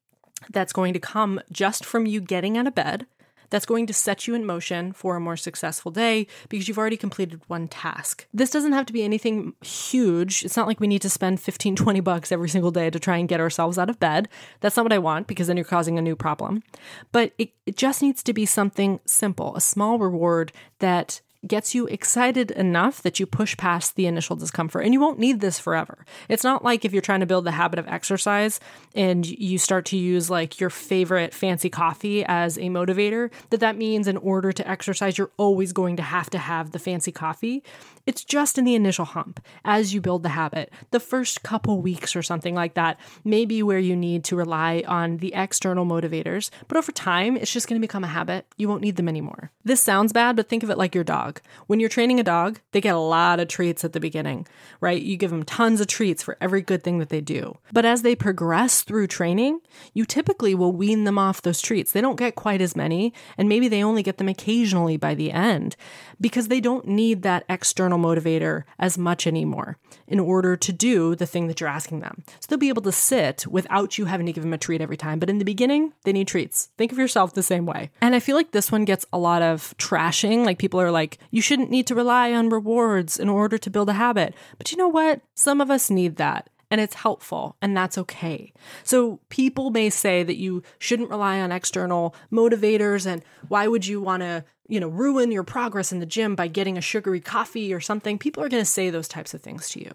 that's 0.49 0.73
going 0.73 0.93
to 0.93 0.99
come 0.99 1.41
just 1.51 1.85
from 1.85 2.05
you 2.05 2.21
getting 2.21 2.57
out 2.57 2.67
of 2.67 2.75
bed 2.75 3.05
that's 3.53 3.67
going 3.67 3.85
to 3.85 3.93
set 3.93 4.25
you 4.25 4.33
in 4.33 4.47
motion 4.47 4.91
for 4.93 5.15
a 5.15 5.19
more 5.19 5.37
successful 5.37 5.91
day 5.91 6.25
because 6.49 6.67
you've 6.67 6.79
already 6.79 6.97
completed 6.97 7.39
one 7.45 7.67
task. 7.67 8.25
This 8.33 8.49
doesn't 8.49 8.73
have 8.73 8.87
to 8.87 8.93
be 8.93 9.03
anything 9.03 9.53
huge. 9.61 10.43
It's 10.43 10.57
not 10.57 10.65
like 10.65 10.79
we 10.79 10.87
need 10.87 11.03
to 11.03 11.09
spend 11.09 11.39
15, 11.39 11.75
20 11.75 11.99
bucks 11.99 12.31
every 12.31 12.49
single 12.49 12.71
day 12.71 12.89
to 12.89 12.99
try 12.99 13.17
and 13.17 13.29
get 13.29 13.39
ourselves 13.39 13.77
out 13.77 13.91
of 13.91 13.99
bed. 13.99 14.27
That's 14.61 14.75
not 14.75 14.85
what 14.85 14.91
I 14.91 14.97
want 14.97 15.27
because 15.27 15.45
then 15.45 15.55
you're 15.55 15.65
causing 15.65 15.99
a 15.99 16.01
new 16.01 16.15
problem. 16.15 16.63
But 17.11 17.33
it, 17.37 17.51
it 17.67 17.77
just 17.77 18.01
needs 18.01 18.23
to 18.23 18.33
be 18.33 18.47
something 18.47 18.99
simple, 19.05 19.55
a 19.55 19.61
small 19.61 19.99
reward 19.99 20.51
that 20.79 21.21
gets 21.45 21.75
you 21.75 21.85
excited 21.87 22.51
enough 22.51 23.01
that 23.01 23.19
you 23.19 23.25
push 23.25 23.57
past 23.57 23.95
the 23.95 24.05
initial 24.05 24.35
discomfort. 24.35 24.83
And 24.83 24.93
you 24.93 24.99
won't 24.99 25.19
need 25.19 25.41
this 25.41 25.59
forever. 25.59 26.05
It's 26.29 26.43
not 26.43 26.63
like 26.63 26.85
if 26.85 26.93
you're 26.93 27.01
trying 27.01 27.19
to 27.19 27.25
build 27.25 27.45
the 27.45 27.51
habit 27.51 27.79
of 27.79 27.87
exercise 27.87 28.59
and 28.95 29.25
you 29.25 29.57
start 29.57 29.85
to 29.87 29.97
use 29.97 30.29
like 30.29 30.59
your 30.59 30.69
favorite 30.69 31.33
fancy 31.33 31.69
coffee 31.69 32.23
as 32.25 32.57
a 32.57 32.63
motivator, 32.63 33.31
that 33.49 33.59
that 33.59 33.77
means 33.77 34.07
in 34.07 34.17
order 34.17 34.51
to 34.51 34.67
exercise, 34.67 35.17
you're 35.17 35.31
always 35.37 35.73
going 35.73 35.97
to 35.97 36.03
have 36.03 36.29
to 36.29 36.37
have 36.37 36.71
the 36.71 36.79
fancy 36.79 37.11
coffee. 37.11 37.63
It's 38.05 38.23
just 38.23 38.57
in 38.57 38.65
the 38.65 38.75
initial 38.75 39.05
hump 39.05 39.41
as 39.63 39.93
you 39.93 40.01
build 40.01 40.23
the 40.23 40.29
habit. 40.29 40.71
The 40.91 40.99
first 40.99 41.43
couple 41.43 41.81
weeks 41.81 42.15
or 42.15 42.21
something 42.21 42.53
like 42.53 42.73
that 42.73 42.99
may 43.23 43.45
be 43.45 43.63
where 43.63 43.79
you 43.79 43.95
need 43.95 44.23
to 44.25 44.35
rely 44.35 44.83
on 44.87 45.17
the 45.17 45.33
external 45.33 45.85
motivators, 45.85 46.49
but 46.67 46.77
over 46.77 46.91
time, 46.91 47.37
it's 47.37 47.51
just 47.51 47.67
going 47.67 47.79
to 47.79 47.85
become 47.85 48.03
a 48.03 48.07
habit. 48.07 48.45
You 48.57 48.67
won't 48.67 48.81
need 48.81 48.97
them 48.97 49.07
anymore. 49.07 49.51
This 49.63 49.81
sounds 49.81 50.11
bad, 50.11 50.35
but 50.35 50.49
think 50.49 50.63
of 50.63 50.69
it 50.69 50.77
like 50.77 50.95
your 50.95 51.03
dog 51.03 51.32
dog. 51.33 51.41
When 51.67 51.79
you're 51.79 51.89
training 51.89 52.19
a 52.19 52.23
dog, 52.23 52.59
they 52.71 52.81
get 52.81 52.95
a 52.95 52.99
lot 52.99 53.39
of 53.39 53.47
treats 53.47 53.83
at 53.83 53.93
the 53.93 53.99
beginning, 53.99 54.47
right? 54.81 55.01
You 55.01 55.17
give 55.17 55.31
them 55.31 55.43
tons 55.43 55.81
of 55.81 55.87
treats 55.87 56.23
for 56.23 56.37
every 56.41 56.61
good 56.61 56.83
thing 56.83 56.99
that 56.99 57.09
they 57.09 57.21
do. 57.21 57.57
But 57.71 57.85
as 57.85 58.01
they 58.01 58.15
progress 58.15 58.81
through 58.81 59.07
training, 59.07 59.61
you 59.93 60.05
typically 60.05 60.55
will 60.55 60.71
wean 60.71 61.03
them 61.03 61.17
off 61.17 61.41
those 61.41 61.61
treats. 61.61 61.91
They 61.91 62.01
don't 62.01 62.17
get 62.17 62.35
quite 62.35 62.61
as 62.61 62.75
many, 62.75 63.13
and 63.37 63.49
maybe 63.49 63.67
they 63.67 63.83
only 63.83 64.03
get 64.03 64.17
them 64.17 64.29
occasionally 64.29 64.97
by 64.97 65.15
the 65.15 65.31
end 65.31 65.75
because 66.19 66.47
they 66.47 66.61
don't 66.61 66.87
need 66.87 67.23
that 67.23 67.45
external 67.49 67.99
motivator 67.99 68.63
as 68.79 68.97
much 68.97 69.27
anymore 69.27 69.77
in 70.07 70.19
order 70.19 70.55
to 70.55 70.73
do 70.73 71.15
the 71.15 71.25
thing 71.25 71.47
that 71.47 71.59
you're 71.59 71.69
asking 71.69 71.99
them. 71.99 72.23
So 72.39 72.47
they'll 72.49 72.59
be 72.59 72.69
able 72.69 72.81
to 72.83 72.91
sit 72.91 73.47
without 73.47 73.97
you 73.97 74.05
having 74.05 74.25
to 74.25 74.33
give 74.33 74.43
them 74.43 74.53
a 74.53 74.57
treat 74.57 74.81
every 74.81 74.97
time. 74.97 75.19
But 75.19 75.29
in 75.29 75.39
the 75.39 75.45
beginning, 75.45 75.93
they 76.03 76.13
need 76.13 76.27
treats. 76.27 76.69
Think 76.77 76.91
of 76.91 76.97
yourself 76.97 77.33
the 77.33 77.43
same 77.43 77.65
way. 77.65 77.89
And 78.01 78.15
I 78.15 78.19
feel 78.19 78.35
like 78.35 78.51
this 78.51 78.71
one 78.71 78.85
gets 78.85 79.05
a 79.11 79.17
lot 79.17 79.41
of 79.41 79.75
trashing. 79.77 80.45
Like 80.45 80.59
people 80.59 80.79
are 80.79 80.91
like, 80.91 81.17
you 81.31 81.41
shouldn't 81.41 81.71
need 81.71 81.87
to 81.87 81.95
rely 81.95 82.33
on 82.33 82.49
rewards 82.49 83.17
in 83.17 83.29
order 83.29 83.57
to 83.57 83.69
build 83.69 83.89
a 83.89 83.93
habit. 83.93 84.33
But 84.57 84.71
you 84.71 84.77
know 84.77 84.87
what? 84.87 85.21
Some 85.35 85.61
of 85.61 85.71
us 85.71 85.89
need 85.89 86.17
that 86.17 86.49
and 86.73 86.81
it's 86.81 86.95
helpful, 86.95 87.55
and 87.61 87.77
that's 87.77 87.99
okay. 87.99 88.51
So, 88.83 89.19
people 89.29 89.69
may 89.69 89.91
say 89.91 90.23
that 90.23 90.37
you 90.37 90.63
shouldn't 90.79 91.11
rely 91.11 91.39
on 91.39 91.51
external 91.51 92.15
motivators, 92.31 93.05
and 93.05 93.21
why 93.47 93.67
would 93.67 93.85
you 93.85 94.01
want 94.01 94.23
to, 94.23 94.43
you 94.67 94.79
know, 94.79 94.87
ruin 94.87 95.31
your 95.31 95.43
progress 95.43 95.91
in 95.91 95.99
the 95.99 96.07
gym 96.07 96.33
by 96.33 96.47
getting 96.47 96.75
a 96.75 96.81
sugary 96.81 97.19
coffee 97.19 97.71
or 97.75 97.79
something? 97.79 98.17
People 98.17 98.43
are 98.43 98.49
going 98.49 98.63
to 98.63 98.65
say 98.65 98.89
those 98.89 99.07
types 99.07 99.35
of 99.35 99.41
things 99.43 99.69
to 99.69 99.81
you. 99.81 99.93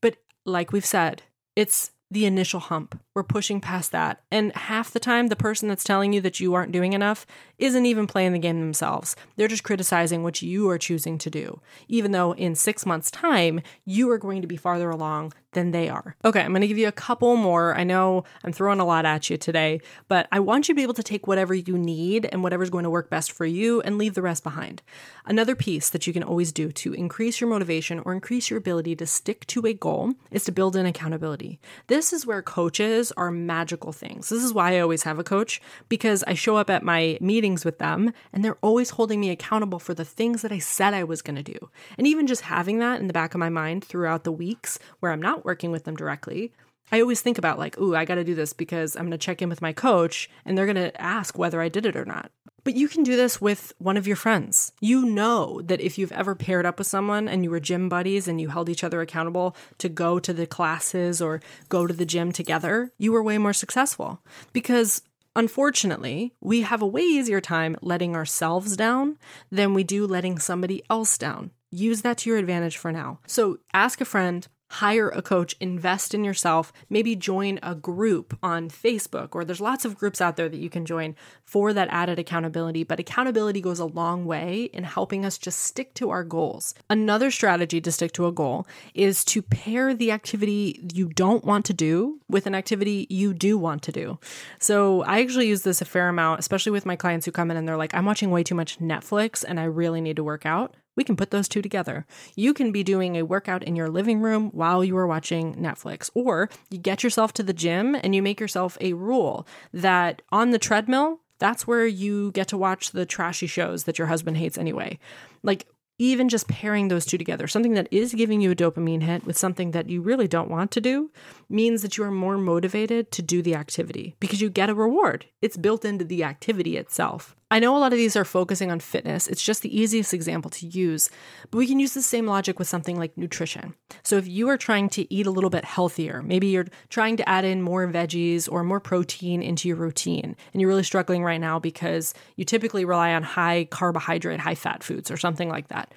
But, 0.00 0.16
like 0.44 0.72
we've 0.72 0.84
said, 0.84 1.22
it's 1.54 1.92
the 2.10 2.26
initial 2.26 2.60
hump. 2.60 3.00
We're 3.14 3.22
pushing 3.22 3.60
past 3.60 3.92
that. 3.92 4.22
And 4.30 4.54
half 4.56 4.90
the 4.90 5.00
time, 5.00 5.28
the 5.28 5.36
person 5.36 5.68
that's 5.68 5.84
telling 5.84 6.12
you 6.12 6.20
that 6.22 6.40
you 6.40 6.54
aren't 6.54 6.72
doing 6.72 6.92
enough 6.92 7.26
isn't 7.58 7.86
even 7.86 8.06
playing 8.06 8.32
the 8.32 8.38
game 8.38 8.60
themselves. 8.60 9.14
They're 9.36 9.48
just 9.48 9.62
criticizing 9.64 10.22
what 10.22 10.42
you 10.42 10.68
are 10.70 10.78
choosing 10.78 11.18
to 11.18 11.30
do, 11.30 11.60
even 11.88 12.12
though 12.12 12.32
in 12.32 12.54
six 12.54 12.84
months' 12.84 13.10
time, 13.10 13.60
you 13.84 14.10
are 14.10 14.18
going 14.18 14.42
to 14.42 14.48
be 14.48 14.56
farther 14.56 14.90
along 14.90 15.32
than 15.52 15.70
they 15.72 15.88
are. 15.88 16.16
Okay, 16.24 16.40
I'm 16.40 16.52
going 16.52 16.60
to 16.60 16.68
give 16.68 16.78
you 16.78 16.88
a 16.88 16.92
couple 16.92 17.36
more. 17.36 17.74
I 17.74 17.84
know 17.84 18.24
I'm 18.44 18.52
throwing 18.52 18.80
a 18.80 18.84
lot 18.84 19.04
at 19.04 19.30
you 19.30 19.36
today, 19.36 19.80
but 20.08 20.28
I 20.30 20.40
want 20.40 20.68
you 20.68 20.74
to 20.74 20.76
be 20.76 20.82
able 20.82 20.94
to 20.94 21.02
take 21.02 21.26
whatever 21.26 21.54
you 21.54 21.76
need 21.76 22.28
and 22.30 22.42
whatever's 22.42 22.70
going 22.70 22.84
to 22.84 22.90
work 22.90 23.10
best 23.10 23.32
for 23.32 23.46
you 23.46 23.80
and 23.82 23.98
leave 23.98 24.14
the 24.14 24.22
rest 24.22 24.44
behind. 24.44 24.82
Another 25.26 25.54
piece 25.54 25.90
that 25.90 26.06
you 26.06 26.12
can 26.12 26.22
always 26.22 26.52
do 26.52 26.72
to 26.72 26.92
increase 26.92 27.40
your 27.40 27.50
motivation 27.50 28.00
or 28.04 28.12
increase 28.12 28.50
your 28.50 28.58
ability 28.58 28.96
to 28.96 29.06
stick 29.06 29.46
to 29.48 29.66
a 29.66 29.74
goal 29.74 30.14
is 30.30 30.44
to 30.44 30.52
build 30.52 30.76
in 30.76 30.86
accountability. 30.86 31.58
This 31.88 32.12
is 32.12 32.26
where 32.26 32.42
coaches 32.42 33.12
are 33.16 33.30
magical 33.30 33.92
things. 33.92 34.28
This 34.28 34.42
is 34.42 34.52
why 34.52 34.76
I 34.76 34.80
always 34.80 35.02
have 35.04 35.18
a 35.18 35.24
coach 35.24 35.60
because 35.88 36.22
I 36.24 36.34
show 36.34 36.56
up 36.56 36.70
at 36.70 36.82
my 36.82 37.18
meetings 37.20 37.64
with 37.64 37.78
them 37.78 38.12
and 38.32 38.44
they're 38.44 38.58
always 38.62 38.90
holding 38.90 39.20
me 39.20 39.30
accountable 39.30 39.78
for 39.78 39.94
the 39.94 40.04
things 40.04 40.42
that 40.42 40.52
I 40.52 40.58
said 40.58 40.94
I 40.94 41.04
was 41.04 41.22
going 41.22 41.36
to 41.36 41.42
do. 41.42 41.70
And 41.98 42.06
even 42.06 42.26
just 42.26 42.42
having 42.42 42.78
that 42.78 43.00
in 43.00 43.06
the 43.06 43.12
back 43.12 43.34
of 43.34 43.40
my 43.40 43.48
mind 43.48 43.84
throughout 43.84 44.24
the 44.24 44.32
weeks 44.32 44.78
where 45.00 45.12
I'm 45.12 45.22
not 45.22 45.39
not 45.40 45.46
working 45.46 45.70
with 45.70 45.84
them 45.84 45.96
directly, 45.96 46.52
I 46.92 47.00
always 47.00 47.20
think 47.20 47.38
about 47.38 47.58
like, 47.58 47.78
ooh, 47.78 47.94
I 47.94 48.04
got 48.04 48.16
to 48.16 48.24
do 48.24 48.34
this 48.34 48.52
because 48.52 48.96
I'm 48.96 49.02
going 49.02 49.12
to 49.12 49.18
check 49.18 49.40
in 49.40 49.48
with 49.48 49.62
my 49.62 49.72
coach 49.72 50.28
and 50.44 50.56
they're 50.56 50.66
going 50.66 50.76
to 50.76 51.00
ask 51.00 51.38
whether 51.38 51.60
I 51.60 51.68
did 51.68 51.86
it 51.86 51.96
or 51.96 52.04
not. 52.04 52.30
But 52.62 52.74
you 52.74 52.88
can 52.88 53.04
do 53.04 53.16
this 53.16 53.40
with 53.40 53.72
one 53.78 53.96
of 53.96 54.06
your 54.06 54.16
friends. 54.16 54.72
You 54.80 55.06
know 55.06 55.62
that 55.62 55.80
if 55.80 55.96
you've 55.96 56.12
ever 56.12 56.34
paired 56.34 56.66
up 56.66 56.78
with 56.78 56.88
someone 56.88 57.26
and 57.26 57.42
you 57.42 57.50
were 57.50 57.60
gym 57.60 57.88
buddies 57.88 58.28
and 58.28 58.40
you 58.40 58.48
held 58.48 58.68
each 58.68 58.84
other 58.84 59.00
accountable 59.00 59.56
to 59.78 59.88
go 59.88 60.18
to 60.18 60.32
the 60.32 60.46
classes 60.46 61.22
or 61.22 61.40
go 61.68 61.86
to 61.86 61.94
the 61.94 62.04
gym 62.04 62.32
together, 62.32 62.92
you 62.98 63.12
were 63.12 63.22
way 63.22 63.38
more 63.38 63.54
successful 63.54 64.20
because 64.52 65.02
Unfortunately, 65.36 66.34
we 66.40 66.62
have 66.62 66.82
a 66.82 66.86
way 66.86 67.02
easier 67.02 67.40
time 67.40 67.76
letting 67.82 68.16
ourselves 68.16 68.76
down 68.76 69.16
than 69.50 69.74
we 69.74 69.84
do 69.84 70.04
letting 70.04 70.38
somebody 70.38 70.82
else 70.90 71.16
down. 71.16 71.52
Use 71.70 72.02
that 72.02 72.18
to 72.18 72.30
your 72.30 72.38
advantage 72.38 72.76
for 72.76 72.90
now. 72.90 73.20
So 73.28 73.58
ask 73.72 74.00
a 74.00 74.04
friend, 74.04 74.48
hire 74.70 75.08
a 75.08 75.20
coach, 75.20 75.56
invest 75.58 76.14
in 76.14 76.22
yourself, 76.22 76.72
maybe 76.88 77.16
join 77.16 77.58
a 77.60 77.74
group 77.74 78.38
on 78.40 78.70
Facebook, 78.70 79.30
or 79.32 79.44
there's 79.44 79.60
lots 79.60 79.84
of 79.84 79.98
groups 79.98 80.20
out 80.20 80.36
there 80.36 80.48
that 80.48 80.60
you 80.60 80.70
can 80.70 80.86
join 80.86 81.16
for 81.44 81.72
that 81.72 81.88
added 81.90 82.18
accountability. 82.20 82.84
But 82.84 83.00
accountability 83.00 83.60
goes 83.60 83.80
a 83.80 83.84
long 83.84 84.24
way 84.26 84.70
in 84.72 84.84
helping 84.84 85.24
us 85.24 85.38
just 85.38 85.60
stick 85.62 85.92
to 85.94 86.10
our 86.10 86.22
goals. 86.22 86.74
Another 86.88 87.32
strategy 87.32 87.80
to 87.80 87.90
stick 87.90 88.12
to 88.12 88.26
a 88.26 88.32
goal 88.32 88.66
is 88.94 89.24
to 89.24 89.42
pair 89.42 89.92
the 89.92 90.12
activity 90.12 90.80
you 90.94 91.08
don't 91.08 91.44
want 91.44 91.64
to 91.66 91.74
do 91.74 92.20
with 92.28 92.46
an 92.46 92.54
activity 92.54 93.08
you 93.10 93.34
do 93.34 93.58
want 93.58 93.82
to 93.82 93.92
do. 93.92 94.18
So 94.60 95.02
I 95.02 95.20
actually 95.20 95.48
use 95.48 95.62
this 95.62 95.80
a 95.80 95.84
fair 95.84 96.08
amount, 96.08 96.38
especially 96.38 96.72
with 96.72 96.86
my 96.86 96.94
clients 96.94 97.26
who 97.26 97.32
come 97.32 97.50
in 97.50 97.56
and 97.56 97.66
they're 97.66 97.76
like, 97.76 97.94
I'm 97.94 98.04
watching 98.04 98.30
way 98.30 98.44
too 98.44 98.54
much 98.54 98.78
Netflix 98.78 99.44
and 99.46 99.58
I 99.58 99.64
really 99.64 100.00
need 100.00 100.16
to 100.16 100.24
work 100.24 100.46
out 100.46 100.76
we 100.96 101.04
can 101.04 101.16
put 101.16 101.30
those 101.30 101.48
two 101.48 101.62
together. 101.62 102.06
You 102.36 102.52
can 102.54 102.72
be 102.72 102.82
doing 102.82 103.16
a 103.16 103.24
workout 103.24 103.62
in 103.62 103.76
your 103.76 103.88
living 103.88 104.20
room 104.20 104.50
while 104.50 104.84
you 104.84 104.96
are 104.96 105.06
watching 105.06 105.54
Netflix, 105.54 106.10
or 106.14 106.50
you 106.70 106.78
get 106.78 107.02
yourself 107.02 107.32
to 107.34 107.42
the 107.42 107.52
gym 107.52 107.94
and 107.94 108.14
you 108.14 108.22
make 108.22 108.40
yourself 108.40 108.76
a 108.80 108.92
rule 108.92 109.46
that 109.72 110.22
on 110.30 110.50
the 110.50 110.58
treadmill, 110.58 111.20
that's 111.38 111.66
where 111.66 111.86
you 111.86 112.32
get 112.32 112.48
to 112.48 112.58
watch 112.58 112.90
the 112.90 113.06
trashy 113.06 113.46
shows 113.46 113.84
that 113.84 113.98
your 113.98 114.08
husband 114.08 114.36
hates 114.36 114.58
anyway. 114.58 114.98
Like, 115.42 115.66
even 115.98 116.30
just 116.30 116.48
pairing 116.48 116.88
those 116.88 117.04
two 117.04 117.18
together, 117.18 117.46
something 117.46 117.74
that 117.74 117.88
is 117.90 118.14
giving 118.14 118.40
you 118.40 118.52
a 118.52 118.56
dopamine 118.56 119.02
hit 119.02 119.26
with 119.26 119.36
something 119.36 119.72
that 119.72 119.90
you 119.90 120.00
really 120.00 120.26
don't 120.26 120.48
want 120.48 120.70
to 120.70 120.80
do, 120.80 121.10
means 121.50 121.82
that 121.82 121.98
you 121.98 122.04
are 122.04 122.10
more 122.10 122.38
motivated 122.38 123.12
to 123.12 123.20
do 123.20 123.42
the 123.42 123.54
activity 123.54 124.16
because 124.18 124.40
you 124.40 124.48
get 124.48 124.70
a 124.70 124.74
reward. 124.74 125.26
It's 125.42 125.58
built 125.58 125.84
into 125.84 126.06
the 126.06 126.24
activity 126.24 126.78
itself. 126.78 127.36
I 127.52 127.58
know 127.58 127.76
a 127.76 127.78
lot 127.78 127.92
of 127.92 127.98
these 127.98 128.14
are 128.14 128.24
focusing 128.24 128.70
on 128.70 128.78
fitness. 128.78 129.26
It's 129.26 129.42
just 129.42 129.62
the 129.62 129.76
easiest 129.76 130.14
example 130.14 130.50
to 130.52 130.66
use, 130.66 131.10
but 131.50 131.58
we 131.58 131.66
can 131.66 131.80
use 131.80 131.94
the 131.94 132.02
same 132.02 132.26
logic 132.26 132.60
with 132.60 132.68
something 132.68 132.96
like 132.96 133.18
nutrition. 133.18 133.74
So 134.04 134.16
if 134.16 134.28
you 134.28 134.48
are 134.48 134.56
trying 134.56 134.88
to 134.90 135.12
eat 135.12 135.26
a 135.26 135.32
little 135.32 135.50
bit 135.50 135.64
healthier, 135.64 136.22
maybe 136.22 136.46
you're 136.46 136.68
trying 136.90 137.16
to 137.16 137.28
add 137.28 137.44
in 137.44 137.60
more 137.60 137.86
veggies 137.88 138.48
or 138.50 138.62
more 138.62 138.78
protein 138.78 139.42
into 139.42 139.66
your 139.66 139.78
routine, 139.78 140.36
and 140.52 140.60
you're 140.60 140.68
really 140.68 140.84
struggling 140.84 141.24
right 141.24 141.40
now 141.40 141.58
because 141.58 142.14
you 142.36 142.44
typically 142.44 142.84
rely 142.84 143.14
on 143.14 143.24
high 143.24 143.64
carbohydrate, 143.64 144.38
high 144.38 144.54
fat 144.54 144.84
foods 144.84 145.10
or 145.10 145.16
something 145.16 145.48
like 145.48 145.68
that. 145.68 145.92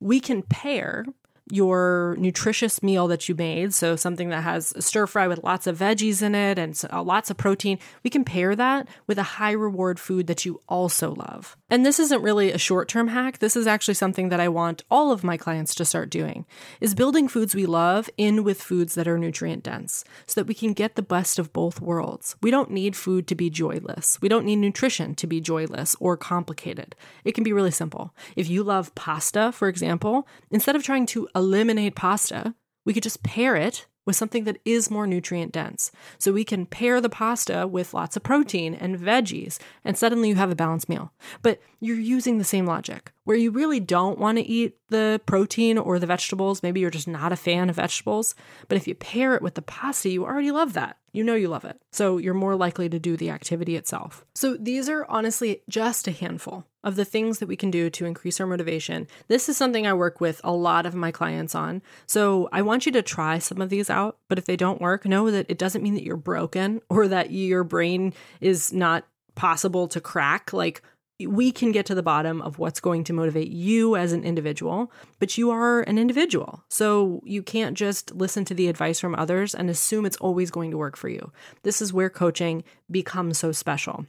We 0.00 0.18
can 0.18 0.42
pair 0.42 1.04
your 1.50 2.16
nutritious 2.18 2.82
meal 2.82 3.08
that 3.08 3.28
you 3.28 3.34
made, 3.34 3.74
so 3.74 3.96
something 3.96 4.28
that 4.30 4.42
has 4.42 4.72
a 4.72 4.82
stir 4.82 5.06
fry 5.06 5.26
with 5.26 5.42
lots 5.44 5.66
of 5.66 5.78
veggies 5.78 6.22
in 6.22 6.34
it 6.34 6.58
and 6.58 6.80
uh, 6.92 7.02
lots 7.02 7.30
of 7.30 7.36
protein, 7.36 7.78
we 8.02 8.10
can 8.10 8.24
pair 8.24 8.54
that 8.56 8.88
with 9.06 9.18
a 9.18 9.22
high 9.22 9.52
reward 9.52 9.98
food 9.98 10.26
that 10.26 10.44
you 10.44 10.60
also 10.68 11.14
love. 11.14 11.56
And 11.68 11.86
this 11.86 12.00
isn't 12.00 12.22
really 12.22 12.50
a 12.50 12.58
short-term 12.58 13.08
hack. 13.08 13.38
This 13.38 13.56
is 13.56 13.66
actually 13.66 13.94
something 13.94 14.28
that 14.30 14.40
I 14.40 14.48
want 14.48 14.84
all 14.90 15.12
of 15.12 15.24
my 15.24 15.36
clients 15.36 15.74
to 15.76 15.84
start 15.84 16.10
doing. 16.10 16.46
Is 16.80 16.94
building 16.94 17.28
foods 17.28 17.54
we 17.54 17.66
love 17.66 18.10
in 18.16 18.44
with 18.44 18.62
foods 18.62 18.94
that 18.94 19.08
are 19.08 19.18
nutrient 19.18 19.62
dense 19.62 20.04
so 20.26 20.40
that 20.40 20.46
we 20.46 20.54
can 20.54 20.72
get 20.72 20.96
the 20.96 21.02
best 21.02 21.38
of 21.38 21.52
both 21.52 21.80
worlds. 21.80 22.36
We 22.42 22.50
don't 22.50 22.70
need 22.70 22.96
food 22.96 23.26
to 23.28 23.34
be 23.34 23.50
joyless. 23.50 24.18
We 24.20 24.28
don't 24.28 24.44
need 24.44 24.56
nutrition 24.56 25.14
to 25.16 25.26
be 25.26 25.40
joyless 25.40 25.96
or 26.00 26.16
complicated. 26.16 26.96
It 27.24 27.32
can 27.32 27.44
be 27.44 27.52
really 27.52 27.70
simple. 27.70 28.14
If 28.36 28.48
you 28.48 28.62
love 28.62 28.94
pasta, 28.94 29.52
for 29.52 29.68
example, 29.68 30.26
instead 30.50 30.76
of 30.76 30.82
trying 30.82 31.06
to 31.06 31.28
eliminate 31.40 31.96
pasta, 31.96 32.54
we 32.84 32.92
could 32.92 33.02
just 33.02 33.22
pair 33.22 33.56
it 33.56 33.86
with 34.06 34.16
something 34.16 34.44
that 34.44 34.58
is 34.64 34.90
more 34.90 35.06
nutrient 35.06 35.52
dense. 35.52 35.90
So 36.18 36.32
we 36.32 36.44
can 36.44 36.66
pair 36.66 37.00
the 37.00 37.08
pasta 37.08 37.66
with 37.66 37.94
lots 37.94 38.16
of 38.16 38.22
protein 38.22 38.74
and 38.74 38.98
veggies, 38.98 39.58
and 39.84 39.96
suddenly 39.96 40.28
you 40.28 40.34
have 40.36 40.50
a 40.50 40.56
balanced 40.56 40.88
meal. 40.88 41.12
But 41.42 41.60
you're 41.80 41.98
using 41.98 42.38
the 42.38 42.44
same 42.44 42.66
logic 42.66 43.12
where 43.30 43.38
you 43.38 43.52
really 43.52 43.78
don't 43.78 44.18
want 44.18 44.38
to 44.38 44.44
eat 44.44 44.76
the 44.88 45.20
protein 45.24 45.78
or 45.78 46.00
the 46.00 46.06
vegetables. 46.06 46.64
Maybe 46.64 46.80
you're 46.80 46.90
just 46.90 47.06
not 47.06 47.30
a 47.30 47.36
fan 47.36 47.70
of 47.70 47.76
vegetables. 47.76 48.34
But 48.66 48.74
if 48.74 48.88
you 48.88 48.96
pair 48.96 49.36
it 49.36 49.40
with 49.40 49.54
the 49.54 49.62
pasta, 49.62 50.10
you 50.10 50.24
already 50.24 50.50
love 50.50 50.72
that. 50.72 50.96
You 51.12 51.22
know 51.22 51.36
you 51.36 51.46
love 51.46 51.64
it. 51.64 51.80
So 51.92 52.18
you're 52.18 52.34
more 52.34 52.56
likely 52.56 52.88
to 52.88 52.98
do 52.98 53.16
the 53.16 53.30
activity 53.30 53.76
itself. 53.76 54.24
So 54.34 54.56
these 54.56 54.88
are 54.88 55.06
honestly 55.08 55.62
just 55.68 56.08
a 56.08 56.10
handful 56.10 56.66
of 56.82 56.96
the 56.96 57.04
things 57.04 57.38
that 57.38 57.46
we 57.46 57.54
can 57.54 57.70
do 57.70 57.88
to 57.90 58.04
increase 58.04 58.40
our 58.40 58.48
motivation. 58.48 59.06
This 59.28 59.48
is 59.48 59.56
something 59.56 59.86
I 59.86 59.92
work 59.92 60.20
with 60.20 60.40
a 60.42 60.50
lot 60.50 60.84
of 60.84 60.96
my 60.96 61.12
clients 61.12 61.54
on. 61.54 61.82
So 62.06 62.48
I 62.50 62.62
want 62.62 62.84
you 62.84 62.90
to 62.90 63.00
try 63.00 63.38
some 63.38 63.60
of 63.60 63.70
these 63.70 63.90
out. 63.90 64.18
But 64.28 64.38
if 64.38 64.44
they 64.46 64.56
don't 64.56 64.80
work, 64.80 65.04
know 65.04 65.30
that 65.30 65.46
it 65.48 65.58
doesn't 65.58 65.84
mean 65.84 65.94
that 65.94 66.02
you're 66.02 66.16
broken 66.16 66.80
or 66.88 67.06
that 67.06 67.30
your 67.30 67.62
brain 67.62 68.12
is 68.40 68.72
not 68.72 69.06
possible 69.36 69.86
to 69.88 70.00
crack. 70.00 70.52
Like, 70.52 70.82
we 71.26 71.52
can 71.52 71.72
get 71.72 71.86
to 71.86 71.94
the 71.94 72.02
bottom 72.02 72.40
of 72.42 72.58
what's 72.58 72.80
going 72.80 73.04
to 73.04 73.12
motivate 73.12 73.50
you 73.50 73.96
as 73.96 74.12
an 74.12 74.24
individual, 74.24 74.92
but 75.18 75.36
you 75.38 75.50
are 75.50 75.80
an 75.82 75.98
individual. 75.98 76.64
So 76.68 77.20
you 77.24 77.42
can't 77.42 77.76
just 77.76 78.14
listen 78.14 78.44
to 78.46 78.54
the 78.54 78.68
advice 78.68 79.00
from 79.00 79.14
others 79.14 79.54
and 79.54 79.70
assume 79.70 80.06
it's 80.06 80.16
always 80.16 80.50
going 80.50 80.70
to 80.70 80.78
work 80.78 80.96
for 80.96 81.08
you. 81.08 81.32
This 81.62 81.82
is 81.82 81.92
where 81.92 82.10
coaching 82.10 82.64
becomes 82.90 83.38
so 83.38 83.52
special. 83.52 84.06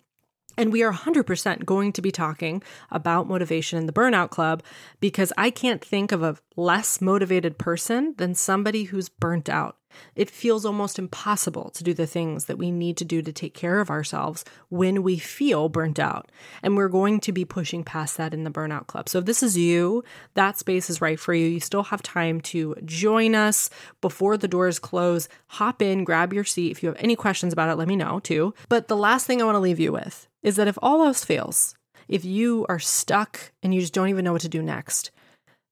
And 0.57 0.71
we 0.71 0.83
are 0.83 0.91
100% 0.91 1.65
going 1.65 1.93
to 1.93 2.01
be 2.01 2.11
talking 2.11 2.61
about 2.89 3.27
motivation 3.27 3.79
in 3.79 3.85
the 3.85 3.93
Burnout 3.93 4.29
Club 4.29 4.61
because 4.99 5.31
I 5.37 5.49
can't 5.49 5.83
think 5.83 6.11
of 6.11 6.23
a 6.23 6.37
less 6.55 6.99
motivated 6.99 7.57
person 7.57 8.15
than 8.17 8.35
somebody 8.35 8.83
who's 8.83 9.09
burnt 9.09 9.47
out. 9.47 9.77
It 10.15 10.29
feels 10.29 10.65
almost 10.65 10.99
impossible 10.99 11.69
to 11.71 11.83
do 11.83 11.93
the 11.93 12.07
things 12.07 12.45
that 12.45 12.57
we 12.57 12.71
need 12.71 12.97
to 12.97 13.05
do 13.05 13.21
to 13.21 13.31
take 13.31 13.53
care 13.53 13.79
of 13.79 13.89
ourselves 13.89 14.45
when 14.69 15.03
we 15.03 15.17
feel 15.17 15.69
burnt 15.69 15.99
out. 15.99 16.31
And 16.63 16.77
we're 16.77 16.89
going 16.89 17.19
to 17.21 17.31
be 17.31 17.45
pushing 17.45 17.83
past 17.83 18.17
that 18.17 18.33
in 18.33 18.43
the 18.43 18.51
Burnout 18.51 18.87
Club. 18.87 19.09
So 19.09 19.19
if 19.19 19.25
this 19.25 19.43
is 19.43 19.57
you, 19.57 20.03
that 20.33 20.57
space 20.57 20.89
is 20.89 21.01
right 21.01 21.19
for 21.19 21.33
you. 21.33 21.47
You 21.47 21.59
still 21.59 21.83
have 21.83 22.01
time 22.01 22.41
to 22.41 22.75
join 22.85 23.35
us 23.35 23.69
before 24.01 24.37
the 24.37 24.47
doors 24.47 24.79
close. 24.79 25.27
Hop 25.47 25.81
in, 25.81 26.03
grab 26.03 26.33
your 26.33 26.43
seat. 26.43 26.71
If 26.71 26.83
you 26.83 26.89
have 26.89 26.97
any 26.99 27.15
questions 27.15 27.53
about 27.53 27.69
it, 27.69 27.75
let 27.75 27.87
me 27.87 27.95
know 27.95 28.19
too. 28.19 28.53
But 28.69 28.87
the 28.87 28.97
last 28.97 29.27
thing 29.27 29.41
I 29.41 29.45
want 29.45 29.55
to 29.55 29.59
leave 29.59 29.79
you 29.79 29.91
with 29.91 30.27
is 30.43 30.55
that 30.55 30.67
if 30.67 30.77
all 30.81 31.03
else 31.03 31.23
fails, 31.23 31.75
if 32.07 32.25
you 32.25 32.65
are 32.67 32.79
stuck 32.79 33.51
and 33.63 33.73
you 33.73 33.81
just 33.81 33.93
don't 33.93 34.09
even 34.09 34.25
know 34.25 34.33
what 34.33 34.41
to 34.41 34.49
do 34.49 34.61
next, 34.61 35.11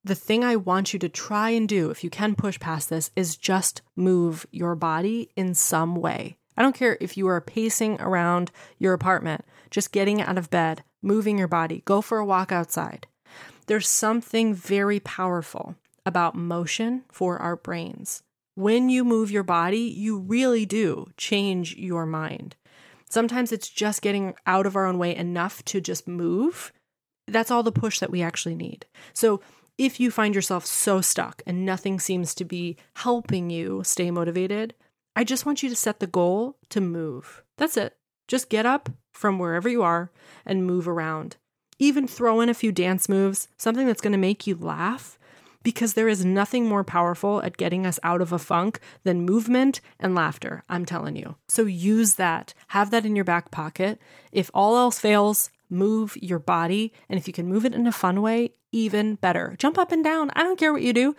the 0.04 0.16
thing 0.16 0.44
I 0.44 0.56
want 0.56 0.94
you 0.94 1.00
to 1.00 1.10
try 1.10 1.50
and 1.50 1.68
do, 1.68 1.90
if 1.90 2.04
you 2.04 2.10
can 2.10 2.36
push 2.36 2.60
past 2.60 2.90
this, 2.90 3.12
is 3.16 3.36
just 3.36 3.82
move 3.96 4.46
your 4.52 4.76
body 4.76 5.30
in 5.36 5.54
some 5.54 5.96
way. 5.96 6.38
I 6.56 6.62
don't 6.62 6.76
care 6.76 6.98
if 7.00 7.18
you 7.18 7.28
are 7.28 7.42
pacing 7.42 8.00
around 8.02 8.52
your 8.78 8.94
apartment, 8.94 9.46
just 9.72 9.92
getting 9.92 10.22
out 10.22 10.38
of 10.38 10.50
bed, 10.50 10.84
moving 11.02 11.38
your 11.38 11.48
body, 11.48 11.84
go 11.86 12.02
for 12.02 12.18
a 12.18 12.26
walk 12.26 12.52
outside. 12.52 13.08
There's 13.68 13.88
something 13.88 14.54
very 14.54 15.00
powerful 15.00 15.76
about 16.06 16.36
motion 16.36 17.04
for 17.12 17.38
our 17.38 17.56
brains. 17.56 18.24
When 18.56 18.90
you 18.90 19.06
move 19.06 19.32
your 19.32 19.44
body, 19.44 19.80
you 19.80 20.18
really 20.18 20.66
do 20.66 21.08
change 21.18 21.76
your 21.76 22.06
mind. 22.06 22.56
Sometimes 23.10 23.52
it's 23.52 23.70
just 23.70 24.02
getting 24.02 24.36
out 24.46 24.66
of 24.66 24.76
our 24.76 24.86
own 24.86 24.98
way 24.98 25.16
enough 25.16 25.64
to 25.66 25.80
just 25.80 26.08
move. 26.08 26.74
That's 27.28 27.52
all 27.52 27.64
the 27.64 27.72
push 27.72 28.00
that 28.00 28.12
we 28.12 28.22
actually 28.22 28.56
need. 28.56 28.86
So, 29.14 29.40
if 29.80 29.98
you 29.98 30.12
find 30.12 30.36
yourself 30.36 30.66
so 30.66 31.00
stuck 31.00 31.42
and 31.48 31.66
nothing 31.66 32.02
seems 32.02 32.36
to 32.36 32.44
be 32.44 32.76
helping 32.98 33.50
you 33.50 33.82
stay 33.86 34.12
motivated, 34.12 34.76
I 35.16 35.24
just 35.24 35.46
want 35.46 35.64
you 35.64 35.70
to 35.70 35.76
set 35.76 36.02
the 36.02 36.06
goal 36.06 36.58
to 36.70 36.82
move. 36.82 37.42
That's 37.58 37.78
it. 37.78 37.96
Just 38.28 38.50
get 38.50 38.66
up 38.66 38.90
from 39.14 39.40
wherever 39.40 39.70
you 39.70 39.82
are 39.82 40.12
and 40.46 40.68
move 40.68 40.88
around. 40.88 41.38
Even 41.80 42.08
throw 42.08 42.42
in 42.42 42.50
a 42.50 42.54
few 42.54 42.74
dance 42.74 43.08
moves, 43.08 43.48
something 43.58 43.88
that's 43.88 44.02
going 44.02 44.12
to 44.12 44.18
make 44.18 44.46
you 44.46 44.56
laugh, 44.56 45.18
because 45.64 45.94
there 45.94 46.10
is 46.10 46.26
nothing 46.26 46.68
more 46.68 46.84
powerful 46.84 47.42
at 47.42 47.56
getting 47.56 47.86
us 47.86 48.00
out 48.04 48.22
of 48.22 48.34
a 48.34 48.40
funk 48.40 48.82
than 49.06 49.26
movement 49.26 49.80
and 49.98 50.14
laughter, 50.14 50.64
I'm 50.68 50.86
telling 50.86 51.16
you. 51.16 51.38
So 51.48 51.64
use 51.64 52.16
that. 52.16 52.54
Have 52.68 52.92
that 52.92 53.06
in 53.06 53.16
your 53.16 53.26
back 53.26 53.50
pocket. 53.50 53.98
If 54.34 54.52
all 54.54 54.76
else 54.76 55.00
fails, 55.00 55.52
move 55.70 56.18
your 56.18 56.40
body. 56.40 56.92
And 57.08 57.18
if 57.18 57.28
you 57.28 57.34
can 57.34 57.48
move 57.48 57.64
it 57.64 57.74
in 57.74 57.88
a 57.88 57.94
fun 57.94 58.22
way, 58.22 58.52
even 58.72 59.16
better. 59.16 59.56
Jump 59.58 59.78
up 59.78 59.92
and 59.92 60.04
down. 60.04 60.32
I 60.36 60.44
don't 60.44 60.60
care 60.60 60.72
what 60.72 60.82
you 60.82 60.94
do, 60.94 61.16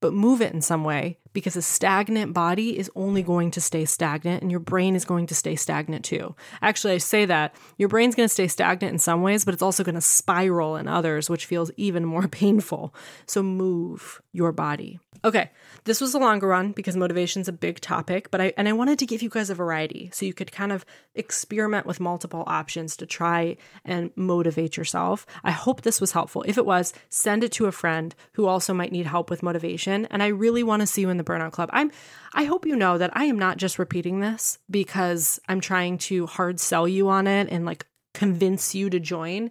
but 0.00 0.12
move 0.12 0.42
it 0.42 0.52
in 0.52 0.60
some 0.60 0.84
way 0.84 1.19
because 1.32 1.56
a 1.56 1.62
stagnant 1.62 2.32
body 2.32 2.78
is 2.78 2.90
only 2.94 3.22
going 3.22 3.50
to 3.52 3.60
stay 3.60 3.84
stagnant 3.84 4.42
and 4.42 4.50
your 4.50 4.60
brain 4.60 4.96
is 4.96 5.04
going 5.04 5.26
to 5.28 5.34
stay 5.34 5.56
stagnant 5.56 6.04
too. 6.04 6.34
Actually, 6.62 6.94
I 6.94 6.98
say 6.98 7.24
that 7.26 7.54
your 7.78 7.88
brain's 7.88 8.14
going 8.14 8.28
to 8.28 8.32
stay 8.32 8.48
stagnant 8.48 8.92
in 8.92 8.98
some 8.98 9.22
ways, 9.22 9.44
but 9.44 9.54
it's 9.54 9.62
also 9.62 9.84
going 9.84 9.94
to 9.94 10.00
spiral 10.00 10.76
in 10.76 10.88
others, 10.88 11.30
which 11.30 11.46
feels 11.46 11.70
even 11.76 12.04
more 12.04 12.28
painful. 12.28 12.94
So 13.26 13.42
move 13.42 14.20
your 14.32 14.52
body. 14.52 14.98
Okay, 15.22 15.50
this 15.84 16.00
was 16.00 16.14
a 16.14 16.18
longer 16.18 16.48
one 16.48 16.72
because 16.72 16.96
motivation's 16.96 17.46
a 17.46 17.52
big 17.52 17.80
topic, 17.80 18.30
but 18.30 18.40
I 18.40 18.54
and 18.56 18.66
I 18.68 18.72
wanted 18.72 18.98
to 19.00 19.06
give 19.06 19.20
you 19.20 19.28
guys 19.28 19.50
a 19.50 19.54
variety 19.54 20.08
so 20.14 20.24
you 20.24 20.32
could 20.32 20.50
kind 20.50 20.72
of 20.72 20.86
experiment 21.14 21.84
with 21.84 22.00
multiple 22.00 22.42
options 22.46 22.96
to 22.96 23.06
try 23.06 23.58
and 23.84 24.10
motivate 24.16 24.78
yourself. 24.78 25.26
I 25.44 25.50
hope 25.50 25.82
this 25.82 26.00
was 26.00 26.12
helpful. 26.12 26.42
If 26.46 26.56
it 26.56 26.64
was, 26.64 26.94
send 27.10 27.44
it 27.44 27.52
to 27.52 27.66
a 27.66 27.72
friend 27.72 28.14
who 28.32 28.46
also 28.46 28.72
might 28.72 28.92
need 28.92 29.06
help 29.06 29.28
with 29.28 29.42
motivation, 29.42 30.06
and 30.06 30.22
I 30.22 30.28
really 30.28 30.62
want 30.62 30.80
to 30.80 30.86
see 30.86 31.02
you 31.02 31.10
in 31.10 31.18
the 31.20 31.32
Burnout 31.32 31.52
Club. 31.52 31.70
I'm 31.72 31.90
I 32.32 32.44
hope 32.44 32.66
you 32.66 32.76
know 32.76 32.98
that 32.98 33.10
I 33.14 33.24
am 33.24 33.38
not 33.38 33.56
just 33.56 33.78
repeating 33.78 34.20
this 34.20 34.58
because 34.70 35.38
I'm 35.48 35.60
trying 35.60 35.98
to 35.98 36.26
hard 36.26 36.60
sell 36.60 36.88
you 36.88 37.08
on 37.08 37.26
it 37.26 37.48
and 37.50 37.64
like 37.64 37.86
convince 38.14 38.74
you 38.74 38.90
to 38.90 39.00
join. 39.00 39.50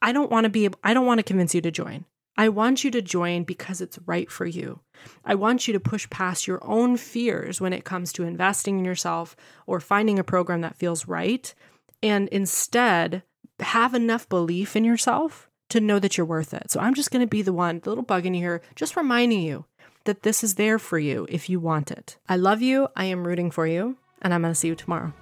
I 0.00 0.12
don't 0.12 0.30
want 0.30 0.44
to 0.44 0.50
be 0.50 0.68
I 0.82 0.94
don't 0.94 1.06
want 1.06 1.18
to 1.18 1.24
convince 1.24 1.54
you 1.54 1.60
to 1.62 1.70
join. 1.70 2.04
I 2.36 2.50
want 2.50 2.84
you 2.84 2.92
to 2.92 3.02
join 3.02 3.42
because 3.42 3.80
it's 3.80 3.98
right 4.06 4.30
for 4.30 4.46
you. 4.46 4.78
I 5.24 5.34
want 5.34 5.66
you 5.66 5.72
to 5.72 5.80
push 5.80 6.08
past 6.08 6.46
your 6.46 6.64
own 6.64 6.96
fears 6.96 7.60
when 7.60 7.72
it 7.72 7.84
comes 7.84 8.12
to 8.12 8.22
investing 8.22 8.78
in 8.78 8.84
yourself 8.84 9.34
or 9.66 9.80
finding 9.80 10.20
a 10.20 10.24
program 10.24 10.60
that 10.60 10.76
feels 10.76 11.08
right 11.08 11.52
and 12.00 12.28
instead 12.28 13.24
have 13.58 13.92
enough 13.92 14.28
belief 14.28 14.76
in 14.76 14.84
yourself 14.84 15.48
to 15.70 15.80
know 15.80 15.98
that 15.98 16.16
you're 16.16 16.24
worth 16.24 16.54
it. 16.54 16.70
So 16.70 16.80
I'm 16.80 16.94
just 16.94 17.10
going 17.10 17.20
to 17.20 17.26
be 17.26 17.42
the 17.42 17.52
one, 17.52 17.80
the 17.80 17.90
little 17.90 18.04
bug 18.04 18.24
in 18.24 18.34
here, 18.34 18.62
just 18.76 18.96
reminding 18.96 19.40
you 19.40 19.64
that 20.08 20.22
this 20.22 20.42
is 20.42 20.54
there 20.54 20.78
for 20.78 20.98
you 20.98 21.26
if 21.28 21.50
you 21.50 21.60
want 21.60 21.90
it. 21.90 22.16
I 22.30 22.36
love 22.36 22.62
you. 22.62 22.88
I 22.96 23.04
am 23.04 23.26
rooting 23.26 23.50
for 23.50 23.66
you, 23.66 23.98
and 24.22 24.32
I'm 24.32 24.40
going 24.40 24.52
to 24.52 24.58
see 24.58 24.68
you 24.68 24.74
tomorrow. 24.74 25.12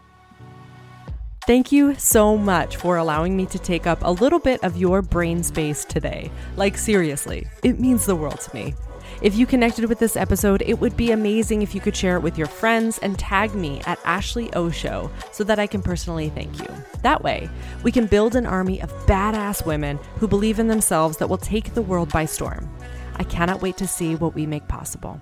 Thank 1.44 1.72
you 1.72 1.96
so 1.96 2.36
much 2.36 2.76
for 2.76 2.96
allowing 2.96 3.36
me 3.36 3.46
to 3.46 3.58
take 3.58 3.84
up 3.88 3.98
a 4.02 4.12
little 4.12 4.38
bit 4.38 4.62
of 4.62 4.76
your 4.76 5.02
brain 5.02 5.42
space 5.42 5.84
today. 5.84 6.30
Like, 6.56 6.78
seriously, 6.78 7.48
it 7.64 7.80
means 7.80 8.06
the 8.06 8.14
world 8.14 8.40
to 8.42 8.54
me. 8.54 8.74
If 9.22 9.34
you 9.34 9.44
connected 9.44 9.86
with 9.86 9.98
this 9.98 10.16
episode, 10.16 10.62
it 10.62 10.78
would 10.78 10.96
be 10.96 11.10
amazing 11.10 11.62
if 11.62 11.74
you 11.74 11.80
could 11.80 11.96
share 11.96 12.16
it 12.16 12.22
with 12.22 12.38
your 12.38 12.46
friends 12.46 12.98
and 12.98 13.18
tag 13.18 13.56
me 13.56 13.80
at 13.86 13.98
Ashley 14.04 14.52
O 14.52 14.70
Show 14.70 15.10
so 15.32 15.42
that 15.42 15.58
I 15.58 15.66
can 15.66 15.82
personally 15.82 16.28
thank 16.28 16.60
you. 16.60 16.68
That 17.02 17.24
way, 17.24 17.48
we 17.82 17.90
can 17.90 18.06
build 18.06 18.36
an 18.36 18.46
army 18.46 18.80
of 18.82 18.92
badass 19.06 19.66
women 19.66 19.98
who 20.18 20.28
believe 20.28 20.60
in 20.60 20.68
themselves 20.68 21.16
that 21.16 21.28
will 21.28 21.38
take 21.38 21.74
the 21.74 21.82
world 21.82 22.12
by 22.12 22.24
storm. 22.24 22.68
I 23.18 23.24
cannot 23.24 23.62
wait 23.62 23.78
to 23.78 23.86
see 23.86 24.14
what 24.14 24.34
we 24.34 24.46
make 24.46 24.68
possible. 24.68 25.20